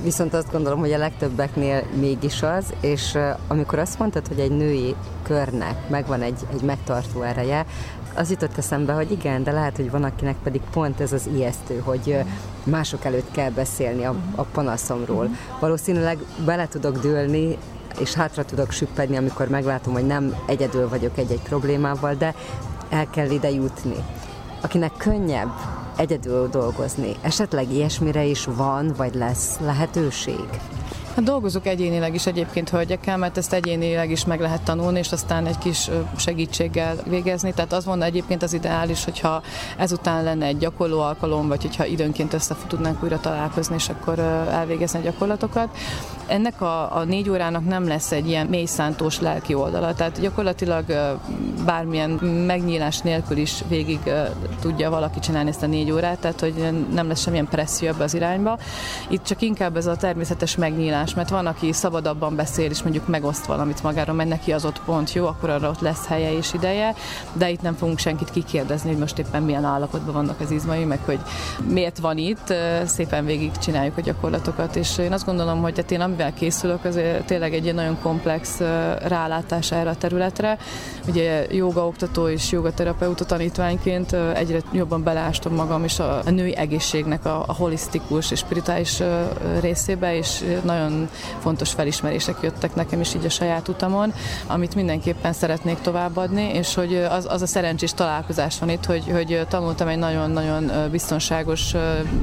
[0.03, 3.19] viszont azt gondolom, hogy a legtöbbeknél mégis az, és
[3.49, 7.67] amikor azt mondtad, hogy egy női körnek megvan egy, egy megtartó ereje,
[8.15, 11.83] az jutott eszembe, hogy igen, de lehet, hogy van, akinek pedig pont ez az ijesztő,
[11.85, 12.19] hogy
[12.65, 15.29] mások előtt kell beszélni a, a panaszomról.
[15.61, 17.59] Valószínűleg bele tudok dőlni,
[17.99, 22.35] és hátra tudok süppedni, amikor meglátom, hogy nem egyedül vagyok egy-egy problémával, de
[22.89, 23.97] el kell ide jutni.
[24.61, 25.53] Akinek könnyebb
[25.97, 27.17] egyedül dolgozni.
[27.23, 30.49] Esetleg ilyesmire is van, vagy lesz lehetőség?
[31.15, 35.47] Hát dolgozok egyénileg is egyébként hölgyekkel, mert ezt egyénileg is meg lehet tanulni, és aztán
[35.47, 37.53] egy kis segítséggel végezni.
[37.53, 39.43] Tehát az volna egyébként az ideális, hogyha
[39.77, 44.19] ezután lenne egy gyakorló alkalom, vagy hogyha időnként össze tudnánk újra találkozni, és akkor
[44.51, 45.69] elvégezni a gyakorlatokat.
[46.31, 50.85] Ennek a, a négy órának nem lesz egy ilyen mélyszántós lelki oldala, tehát gyakorlatilag
[51.65, 52.11] bármilyen
[52.47, 53.99] megnyílás nélkül is végig
[54.61, 58.15] tudja valaki csinálni ezt a négy órát, tehát hogy nem lesz semmilyen presszió ebbe az
[58.15, 58.59] irányba.
[59.09, 63.47] Itt csak inkább ez a természetes megnyílás, mert van, aki szabadabban beszél, és mondjuk megoszt
[63.47, 66.95] valamit magáról, mert neki az ott pont jó, akkor arra ott lesz helye és ideje,
[67.33, 70.99] de itt nem fogunk senkit kikérdezni, hogy most éppen milyen állapotban vannak az izmai, meg
[71.05, 71.19] hogy
[71.67, 72.55] miért van itt,
[72.85, 76.99] szépen végig csináljuk a gyakorlatokat, és én azt gondolom, hogy hát én amivel készülök, az
[77.25, 78.59] tényleg egy nagyon komplex
[79.03, 80.59] rálátás erre a területre.
[81.09, 87.25] Ugye joga oktató és jogaterapeuta tanítványként egyre jobban belástam magam is a, a női egészségnek
[87.25, 89.03] a, a holisztikus és spirituális
[89.61, 94.13] részébe, és nagyon fontos felismerések jöttek nekem is így a saját utamon,
[94.47, 99.47] amit mindenképpen szeretnék továbbadni, és hogy az, az a szerencsés találkozás van itt, hogy, hogy
[99.49, 101.75] tanultam egy nagyon-nagyon biztonságos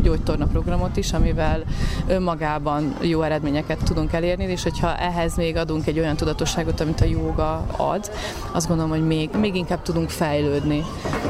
[0.01, 1.63] gyógytorna programot is, amivel
[2.07, 7.05] önmagában jó eredményeket tudunk elérni, és hogyha ehhez még adunk egy olyan tudatosságot, amit a
[7.05, 8.11] joga ad,
[8.51, 10.85] azt gondolom, hogy még, még inkább tudunk fejlődni,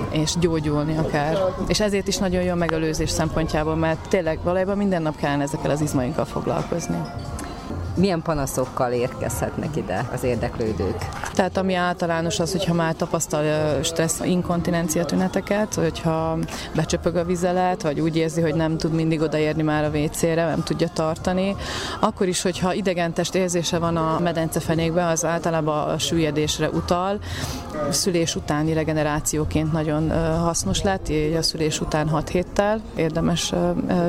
[0.09, 1.37] és gyógyulni akár.
[1.67, 5.81] És ezért is nagyon jó megelőzés szempontjából, mert tényleg valójában minden nap kellene ezekkel az
[5.81, 6.97] izmainkkal foglalkozni
[7.97, 10.97] milyen panaszokkal érkezhetnek ide az érdeklődők?
[11.33, 13.43] Tehát ami általános az, hogyha már tapasztal
[13.83, 16.37] stressz inkontinencia tüneteket, hogyha
[16.75, 20.63] becsöpög a vizelet, vagy úgy érzi, hogy nem tud mindig odaérni már a WC-re, nem
[20.63, 21.55] tudja tartani,
[21.99, 27.19] akkor is, hogyha idegentest érzése van a medencefenékben, az általában a süllyedésre utal.
[27.89, 33.53] Szülés utáni regenerációként nagyon hasznos lett, a szülés után 6 héttel érdemes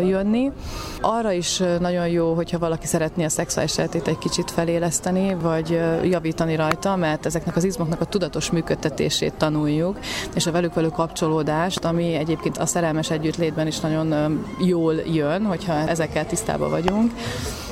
[0.02, 0.52] jönni.
[1.00, 6.56] Arra is nagyon jó, hogyha valaki szeretné a szexuális viseltét egy kicsit feléleszteni, vagy javítani
[6.56, 9.98] rajta, mert ezeknek az izmoknak a tudatos működtetését tanuljuk,
[10.34, 15.72] és a velük való kapcsolódást, ami egyébként a szerelmes együttlétben is nagyon jól jön, hogyha
[15.72, 17.12] ezekkel tisztában vagyunk.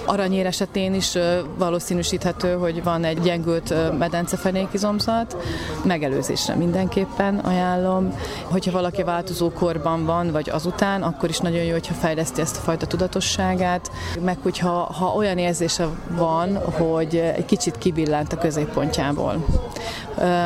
[0.08, 1.18] Aranyér esetén is
[1.58, 5.36] valószínűsíthető, hogy van egy gyengült medencefenékizomzat,
[5.84, 8.14] megelőzésre mindenképpen ajánlom.
[8.42, 12.60] Hogyha valaki változó korban van, vagy azután, akkor is nagyon jó, hogyha fejleszti ezt a
[12.60, 19.44] fajta tudatosságát, meg hogyha ha olyan érzése van, hogy egy kicsit kibillent a középpontjából.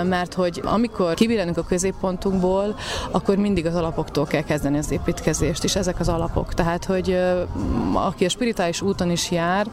[0.04, 2.74] Mert hogy amikor kibillenünk a középpontunkból,
[3.10, 6.54] akkor mindig az alapoktól kell kezdeni az építkezést, és ezek az alapok.
[6.54, 7.18] Tehát, hogy
[7.92, 9.66] aki a spirituális úton is jár.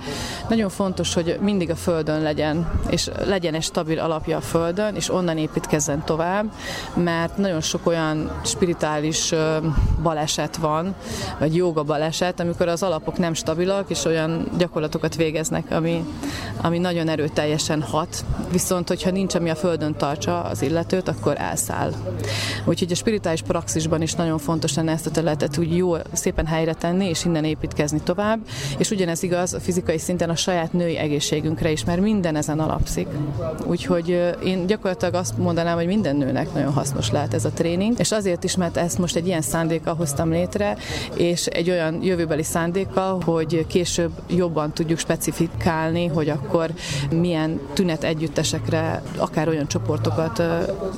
[0.49, 5.09] Nagyon fontos, hogy mindig a földön legyen, és legyen egy stabil alapja a földön, és
[5.09, 6.51] onnan építkezzen tovább,
[6.93, 9.33] mert nagyon sok olyan spirituális
[10.03, 10.95] baleset van,
[11.39, 16.05] vagy joga baleset, amikor az alapok nem stabilak, és olyan gyakorlatokat végeznek, ami,
[16.61, 18.25] ami nagyon erőteljesen hat.
[18.51, 21.93] Viszont, hogyha nincs, ami a földön tartsa az illetőt, akkor elszáll.
[22.65, 26.73] Úgyhogy a spirituális praxisban is nagyon fontos lenne ezt a területet úgy jó, szépen helyre
[26.73, 28.39] tenni, és innen építkezni tovább.
[28.77, 33.07] És ugyanez igaz fizikai szinten a saját női egészségünkre is, mert minden ezen alapszik.
[33.65, 38.11] Úgyhogy én gyakorlatilag azt mondanám, hogy minden nőnek nagyon hasznos lehet ez a tréning, és
[38.11, 40.77] azért is, mert ezt most egy ilyen szándékkal hoztam létre,
[41.15, 46.71] és egy olyan jövőbeli szándékkal, hogy később jobban tudjuk specifikálni, hogy akkor
[47.11, 50.43] milyen tünet együttesekre, akár olyan csoportokat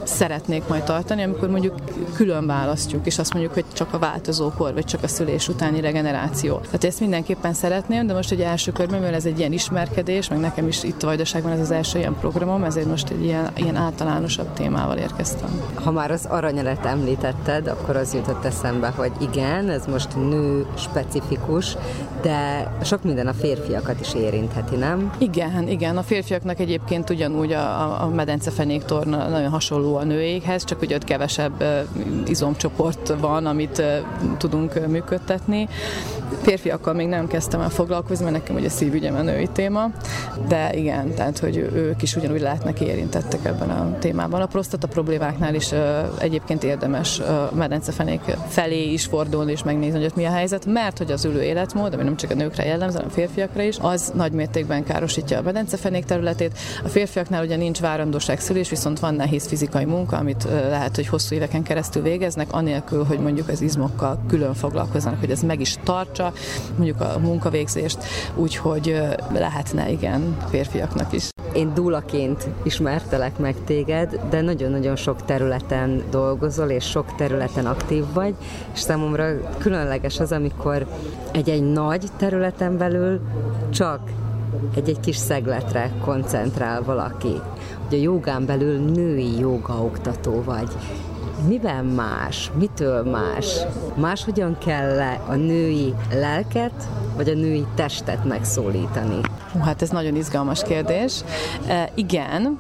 [0.04, 1.76] szeretnék majd tartani, amikor mondjuk
[2.14, 6.58] külön választjuk, és azt mondjuk, hogy csak a változókor, vagy csak a szülés utáni regeneráció.
[6.58, 10.40] Tehát ezt mindenképpen szeretném, de most egy első körben, mivel ez egy ilyen ismerkedés, meg
[10.40, 14.54] nekem is itt Vajdaságban ez az első ilyen programom, ezért most egy ilyen, ilyen általánosabb
[14.54, 15.62] témával érkeztem.
[15.74, 21.78] Ha már az aranyelet említetted, akkor az jutott eszembe, hogy igen, ez most nő specifikus,
[22.22, 25.12] de sok minden a férfiakat is érintheti, nem?
[25.18, 25.98] Igen, igen.
[25.98, 31.04] A férfiaknak egyébként ugyanúgy a, a medencefenék torna nagyon hasonló a nőéghez, csak ugye ott
[31.04, 31.64] kevesebb
[32.26, 33.84] izomcsoport van, amit
[34.38, 35.68] tudunk működtetni.
[36.42, 39.92] Férfiakkal még nem kezdtem el foglalkozni, mert nekem ugye szívügyem a női téma,
[40.48, 44.42] de igen, tehát hogy ők is ugyanúgy lehetnek érintettek ebben a témában.
[44.42, 45.70] A prostata problémáknál is
[46.20, 47.22] egyébként érdemes
[47.54, 51.42] medencefenék felé is fordulni és megnézni, hogy ott mi a helyzet, mert hogy az ülő
[51.42, 55.38] életmód, ami nem csak a nőkre jellemző, hanem a férfiakra is, az nagy mértékben károsítja
[55.38, 56.58] a medencefenék területét.
[56.84, 61.36] A férfiaknál ugye nincs várandóság szülés, viszont van nehéz fizikai munka, amit lehet, hogy hosszú
[61.36, 65.76] éveken keresztül végeznek, anélkül, hogy mondjuk az izmokkal külön foglalkoznak, hogy ez meg is
[66.20, 66.34] tartsa,
[66.76, 67.98] mondjuk a munkavégzést,
[68.36, 69.02] úgyhogy
[69.34, 71.30] lehetne igen férfiaknak is.
[71.54, 78.36] Én dúlaként ismertelek meg téged, de nagyon-nagyon sok területen dolgozol, és sok területen aktív vagy,
[78.74, 79.28] és számomra
[79.58, 80.88] különleges az, amikor
[81.32, 83.20] egy-egy nagy területen belül
[83.70, 84.00] csak
[84.76, 87.42] egy-egy kis szegletre koncentrál valaki.
[87.88, 90.70] Ugye a jogán belül női jogaoktató vagy.
[91.48, 92.52] Miben más?
[92.58, 93.60] Mitől más?
[93.96, 99.22] Máshogyan kell a női lelket, vagy a női testet megszólítani?
[99.52, 101.24] Hú, hát ez nagyon izgalmas kérdés.
[101.68, 102.56] E, igen,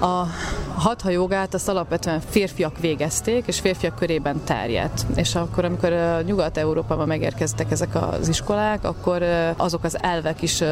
[0.00, 0.26] a
[0.74, 5.06] hatha jogát azt alapvetően férfiak végezték, és férfiak körében terjedt.
[5.14, 9.22] És akkor, amikor Nyugat-Európában megérkeztek ezek az iskolák, akkor
[9.56, 10.62] azok az elvek is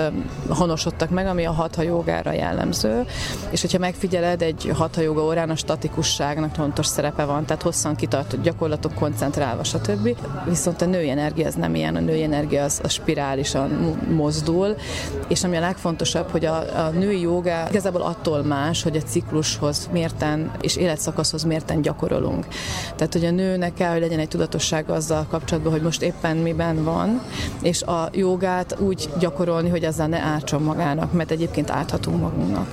[0.49, 3.05] honosodtak meg, ami a hatha jogára jellemző.
[3.51, 8.43] És hogyha megfigyeled, egy hatha joga órán a statikusságnak fontos szerepe van, tehát hosszan kitartott
[8.43, 10.17] gyakorlatok koncentrálva, stb.
[10.45, 14.77] Viszont a női energia ez nem ilyen, a női energia az, az spirálisan mozdul,
[15.29, 19.89] és ami a legfontosabb, hogy a, a női joga igazából attól más, hogy a ciklushoz
[19.93, 22.47] mérten és életszakaszhoz mérten gyakorolunk.
[22.97, 26.85] Tehát, hogy a nőnek kell, hogy legyen egy tudatosság azzal kapcsolatban, hogy most éppen miben
[26.85, 27.23] van,
[27.63, 32.69] és a jogát úgy gyakorolni, hogy ezzel ne ártson magának, mert egyébként árthatunk magunknak.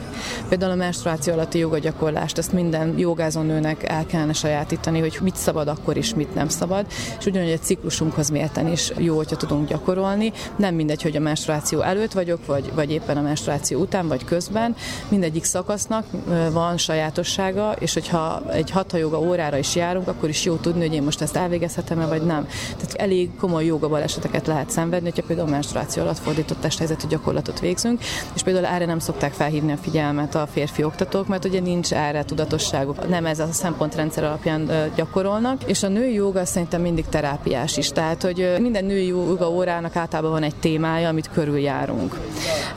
[0.50, 5.68] Például a menstruáció alatti jogagyakorlást, ezt minden jogázó nőnek el kellene sajátítani, hogy mit szabad
[5.68, 6.86] akkor is, mit nem szabad,
[7.20, 10.32] és ugyanúgy egy ciklusunkhoz mérten is jó, hogyha tudunk gyakorolni.
[10.56, 14.76] Nem mindegy, hogy a menstruáció előtt vagyok, vagy, vagy éppen a menstruáció után, vagy közben.
[15.10, 16.06] Mindegyik szakasznak
[16.52, 20.94] van sajátossága, és hogyha egy hatha joga órára is járunk, akkor is jó tudni, hogy
[20.94, 22.48] én most ezt elvégezhetem-e, vagy nem.
[22.78, 28.02] Tehát elég komoly joga baleseteket lehet szenvedni, hogyha például menstruáció alatt fordított testhelyzetű gyakorlatot végzünk,
[28.36, 32.24] és például erre nem szokták felhívni a figyelmet a férfi oktatók, mert ugye nincs erre
[32.24, 37.90] tudatosságuk, nem ez a szempontrendszer alapján gyakorolnak, és a női joga szerintem mindig terápiás is,
[37.90, 42.16] tehát hogy minden női joga órának általában van egy témája, amit körüljárunk.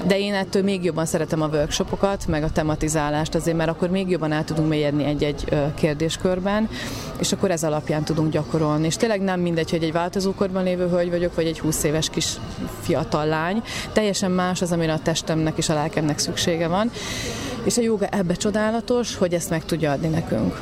[0.06, 4.10] De én ettől még jobban szeretem a workshopokat, meg a tematizálást azért, mert akkor még
[4.10, 5.44] jobban el tudunk mélyedni egy-egy
[5.74, 6.68] kérdéskörben,
[7.18, 8.86] és akkor ez alapján tudunk gyakorolni.
[8.86, 12.36] És tényleg nem mindegy, hogy egy változókorban lévő hölgy vagyok, vagy egy 20 éves kis
[12.80, 13.62] fiatal lány.
[13.92, 16.90] Teljesen más az, amire a testemnek és a lelkemnek szüksége van.
[17.64, 20.58] És a joga ebbe csodálatos, hogy ezt meg tudja adni nekünk.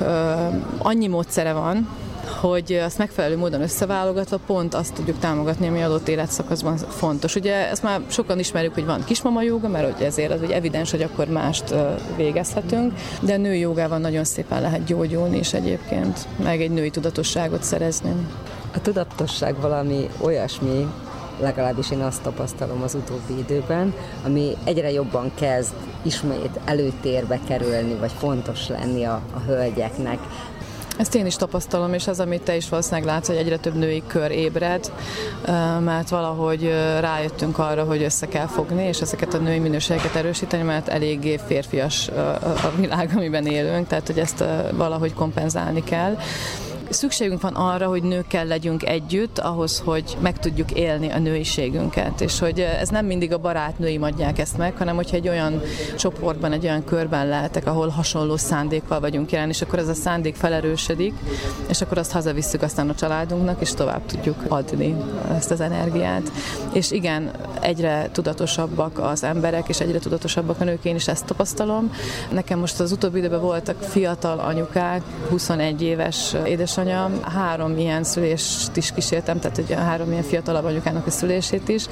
[0.78, 1.88] Annyi módszere van,
[2.28, 7.34] hogy azt megfelelő módon összeválogatva pont azt tudjuk támogatni, ami adott életszakaszban fontos.
[7.34, 10.90] Ugye ezt már sokan ismerjük, hogy van kismama joga, mert hogy ezért az hogy evidens,
[10.90, 11.74] hogy akkor mást
[12.16, 18.12] végezhetünk, de női jogával nagyon szépen lehet gyógyulni is egyébként, meg egy női tudatosságot szerezni.
[18.74, 20.86] A tudatosság valami olyasmi,
[21.40, 23.94] legalábbis én azt tapasztalom az utóbbi időben,
[24.24, 25.72] ami egyre jobban kezd
[26.02, 30.18] ismét előtérbe kerülni, vagy fontos lenni a, a hölgyeknek.
[30.98, 34.02] Ezt én is tapasztalom, és az, amit te is valószínűleg látsz, hogy egyre több női
[34.06, 34.92] kör ébred,
[35.80, 40.88] mert valahogy rájöttünk arra, hogy össze kell fogni, és ezeket a női minőségeket erősíteni, mert
[40.88, 42.08] eléggé férfias
[42.62, 46.16] a világ, amiben élünk, tehát hogy ezt valahogy kompenzálni kell
[46.88, 52.38] szükségünk van arra, hogy nőkkel legyünk együtt, ahhoz, hogy meg tudjuk élni a nőiségünket, és
[52.38, 55.62] hogy ez nem mindig a barátnőim adják ezt meg, hanem hogyha egy olyan
[55.96, 60.34] csoportban, egy olyan körben lehetek, ahol hasonló szándékkal vagyunk jelen, és akkor ez a szándék
[60.34, 61.14] felerősödik,
[61.68, 64.96] és akkor azt hazavisszük aztán a családunknak, és tovább tudjuk adni
[65.36, 66.32] ezt az energiát.
[66.72, 71.92] És igen, egyre tudatosabbak az emberek, és egyre tudatosabbak a nők, én is ezt tapasztalom.
[72.30, 76.34] Nekem most az utóbbi időben voltak fiatal anyukák, 21 éves
[76.86, 81.86] édesanyja, három ilyen szülést is kísértem, tehát ugye három ilyen fiatalabb anyukának a szülését is,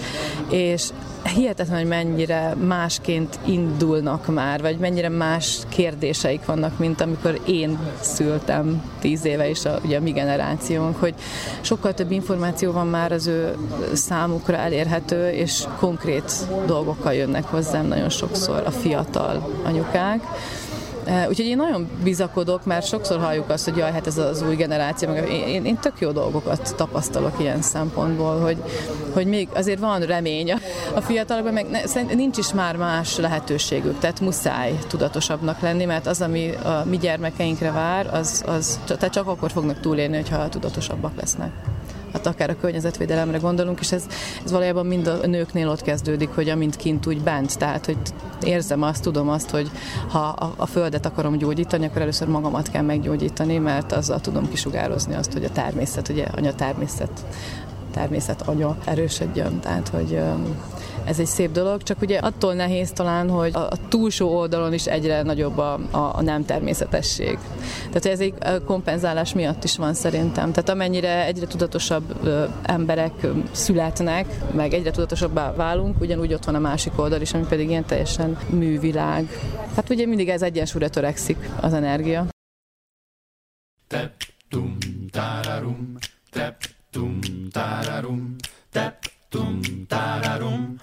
[0.51, 0.89] és
[1.35, 8.83] hihetetlen, hogy mennyire másként indulnak már, vagy mennyire más kérdéseik vannak, mint amikor én szültem
[9.01, 11.15] tíz éve, és a, ugye a mi generációnk, hogy
[11.61, 13.55] sokkal több információ van már az ő
[13.93, 16.33] számukra elérhető, és konkrét
[16.67, 20.21] dolgokkal jönnek hozzám nagyon sokszor a fiatal anyukák.
[21.07, 25.09] Úgyhogy én nagyon bizakodok, mert sokszor halljuk azt, hogy jaj, hát ez az új generáció,
[25.09, 28.57] meg én, én, tök jó dolgokat tapasztalok ilyen szempontból, hogy,
[29.13, 30.53] hogy még azért van remény
[30.95, 36.21] a fiatalokban, meg ne, nincs is már más lehetőségük, tehát muszáj tudatosabbnak lenni, mert az,
[36.21, 41.51] ami a mi gyermekeinkre vár, az, az tehát csak akkor fognak túlélni, hogyha tudatosabbak lesznek
[42.13, 44.07] hát akár a környezetvédelemre gondolunk, és ez,
[44.45, 47.97] ez valójában mind a nőknél ott kezdődik, hogy amint kint úgy bent, tehát hogy
[48.43, 49.71] érzem azt, tudom azt, hogy
[50.09, 55.15] ha a, a földet akarom gyógyítani, akkor először magamat kell meggyógyítani, mert azzal tudom kisugározni
[55.15, 57.27] azt, hogy a természet, ugye anya természet,
[57.93, 60.21] természet anya erősödjön, tehát hogy
[61.07, 64.87] ez egy szép dolog, csak ugye attól nehéz talán, hogy a, a túlsó oldalon is
[64.87, 67.39] egyre nagyobb a, a, a nem természetesség.
[67.87, 68.35] Tehát ez egy
[68.65, 70.53] kompenzálás miatt is van szerintem.
[70.53, 72.29] Tehát amennyire egyre tudatosabb
[72.63, 77.69] emberek születnek, meg egyre tudatosabbá válunk, ugyanúgy ott van a másik oldal is, ami pedig
[77.69, 79.29] ilyen teljesen művilág.
[79.77, 82.27] Hát ugye mindig ez egyensúlyra törekszik az energia.
[83.87, 84.13] Tep,
[84.49, 84.77] tum,
[85.11, 85.95] tararum,
[86.31, 86.57] tep,
[86.91, 87.19] tum,
[87.51, 88.37] tararum,
[88.71, 90.77] tep, tum, tararum,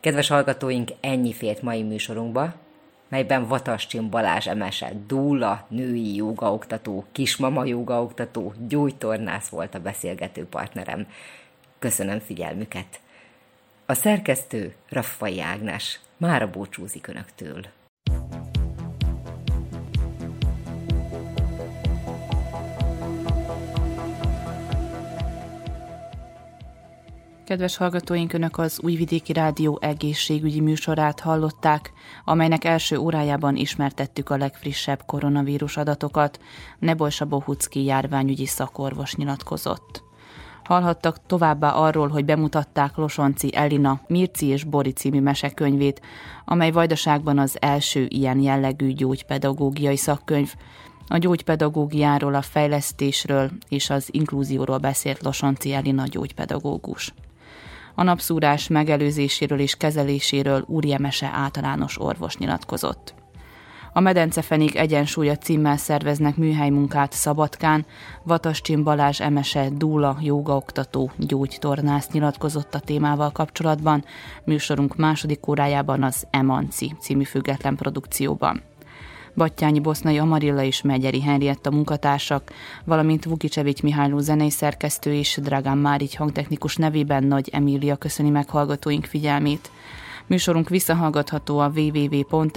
[0.00, 2.54] Kedves hallgatóink, ennyi fért mai műsorunkba,
[3.08, 11.06] melyben Vatascsin Balázs Emese, Dúla, női jogaoktató, kismama jogaoktató, gyógytornász volt a beszélgető partnerem.
[11.78, 13.00] Köszönöm figyelmüket!
[13.86, 17.66] A szerkesztő Raffai Ágnes mára búcsúzik Önöktől.
[27.52, 31.92] Kedves hallgatóink, Önök az Újvidéki Rádió egészségügyi műsorát hallották,
[32.24, 36.40] amelynek első órájában ismertettük a legfrissebb koronavírus adatokat.
[36.78, 40.02] Nebolsa Bohucki járványügyi szakorvos nyilatkozott.
[40.64, 46.00] Hallhattak továbbá arról, hogy bemutatták Losonci Elina Mirci és Bori című mesekönyvét,
[46.44, 50.54] amely vajdaságban az első ilyen jellegű gyógypedagógiai szakkönyv,
[51.08, 57.12] a gyógypedagógiáról, a fejlesztésről és az inkluzióról beszélt Losonci Elina gyógypedagógus
[57.94, 63.14] a napszúrás megelőzéséről és kezeléséről Úri Emese általános orvos nyilatkozott.
[63.94, 67.86] A Medencefenék egyensúlya címmel szerveznek műhelymunkát Szabadkán,
[68.22, 74.04] Vatascsin Balázs Emese Dúla jogaoktató gyógytornász nyilatkozott a témával kapcsolatban,
[74.44, 78.71] műsorunk második órájában az Emanci című független produkcióban.
[79.34, 82.52] Battyányi Bosznai Amarilla és Megyeri Henrietta munkatársak,
[82.84, 89.70] valamint Vukicsevics Mihályló zenei szerkesztő és Dragán Márigy hangtechnikus nevében Nagy Emília köszöni meghallgatóink figyelmét.
[90.26, 92.54] Műsorunk visszahallgatható a www.rtv.rs.hu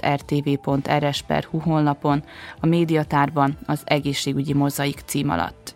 [1.58, 2.24] honlapon,
[2.60, 5.75] a médiatárban az egészségügyi mozaik cím alatt.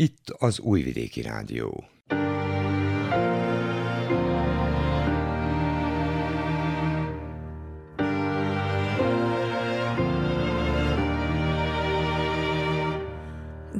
[0.00, 1.84] Itt az Újvidéki Rádió.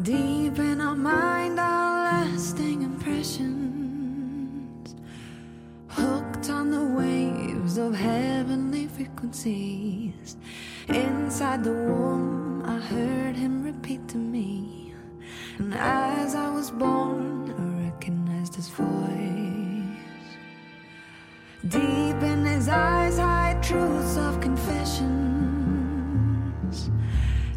[0.02, 4.94] Deep in our mind are lasting impressions
[5.86, 10.36] Hooked on the waves of heavenly frequencies
[10.88, 14.87] Inside the womb I heard him repeat to me
[15.58, 18.86] and as I was born, I recognized his voice.
[21.66, 25.18] Deep in his eyes, hide truths of confessions.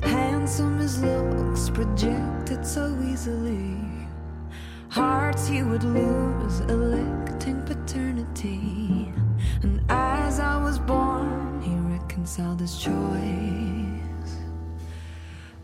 [0.02, 3.78] Handsome his looks, projected so easily.
[4.90, 9.14] Hearts he would lose, electing paternity.
[9.62, 12.92] And as I was born, he reconciled his choice.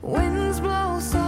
[0.04, 1.27] Winds blow so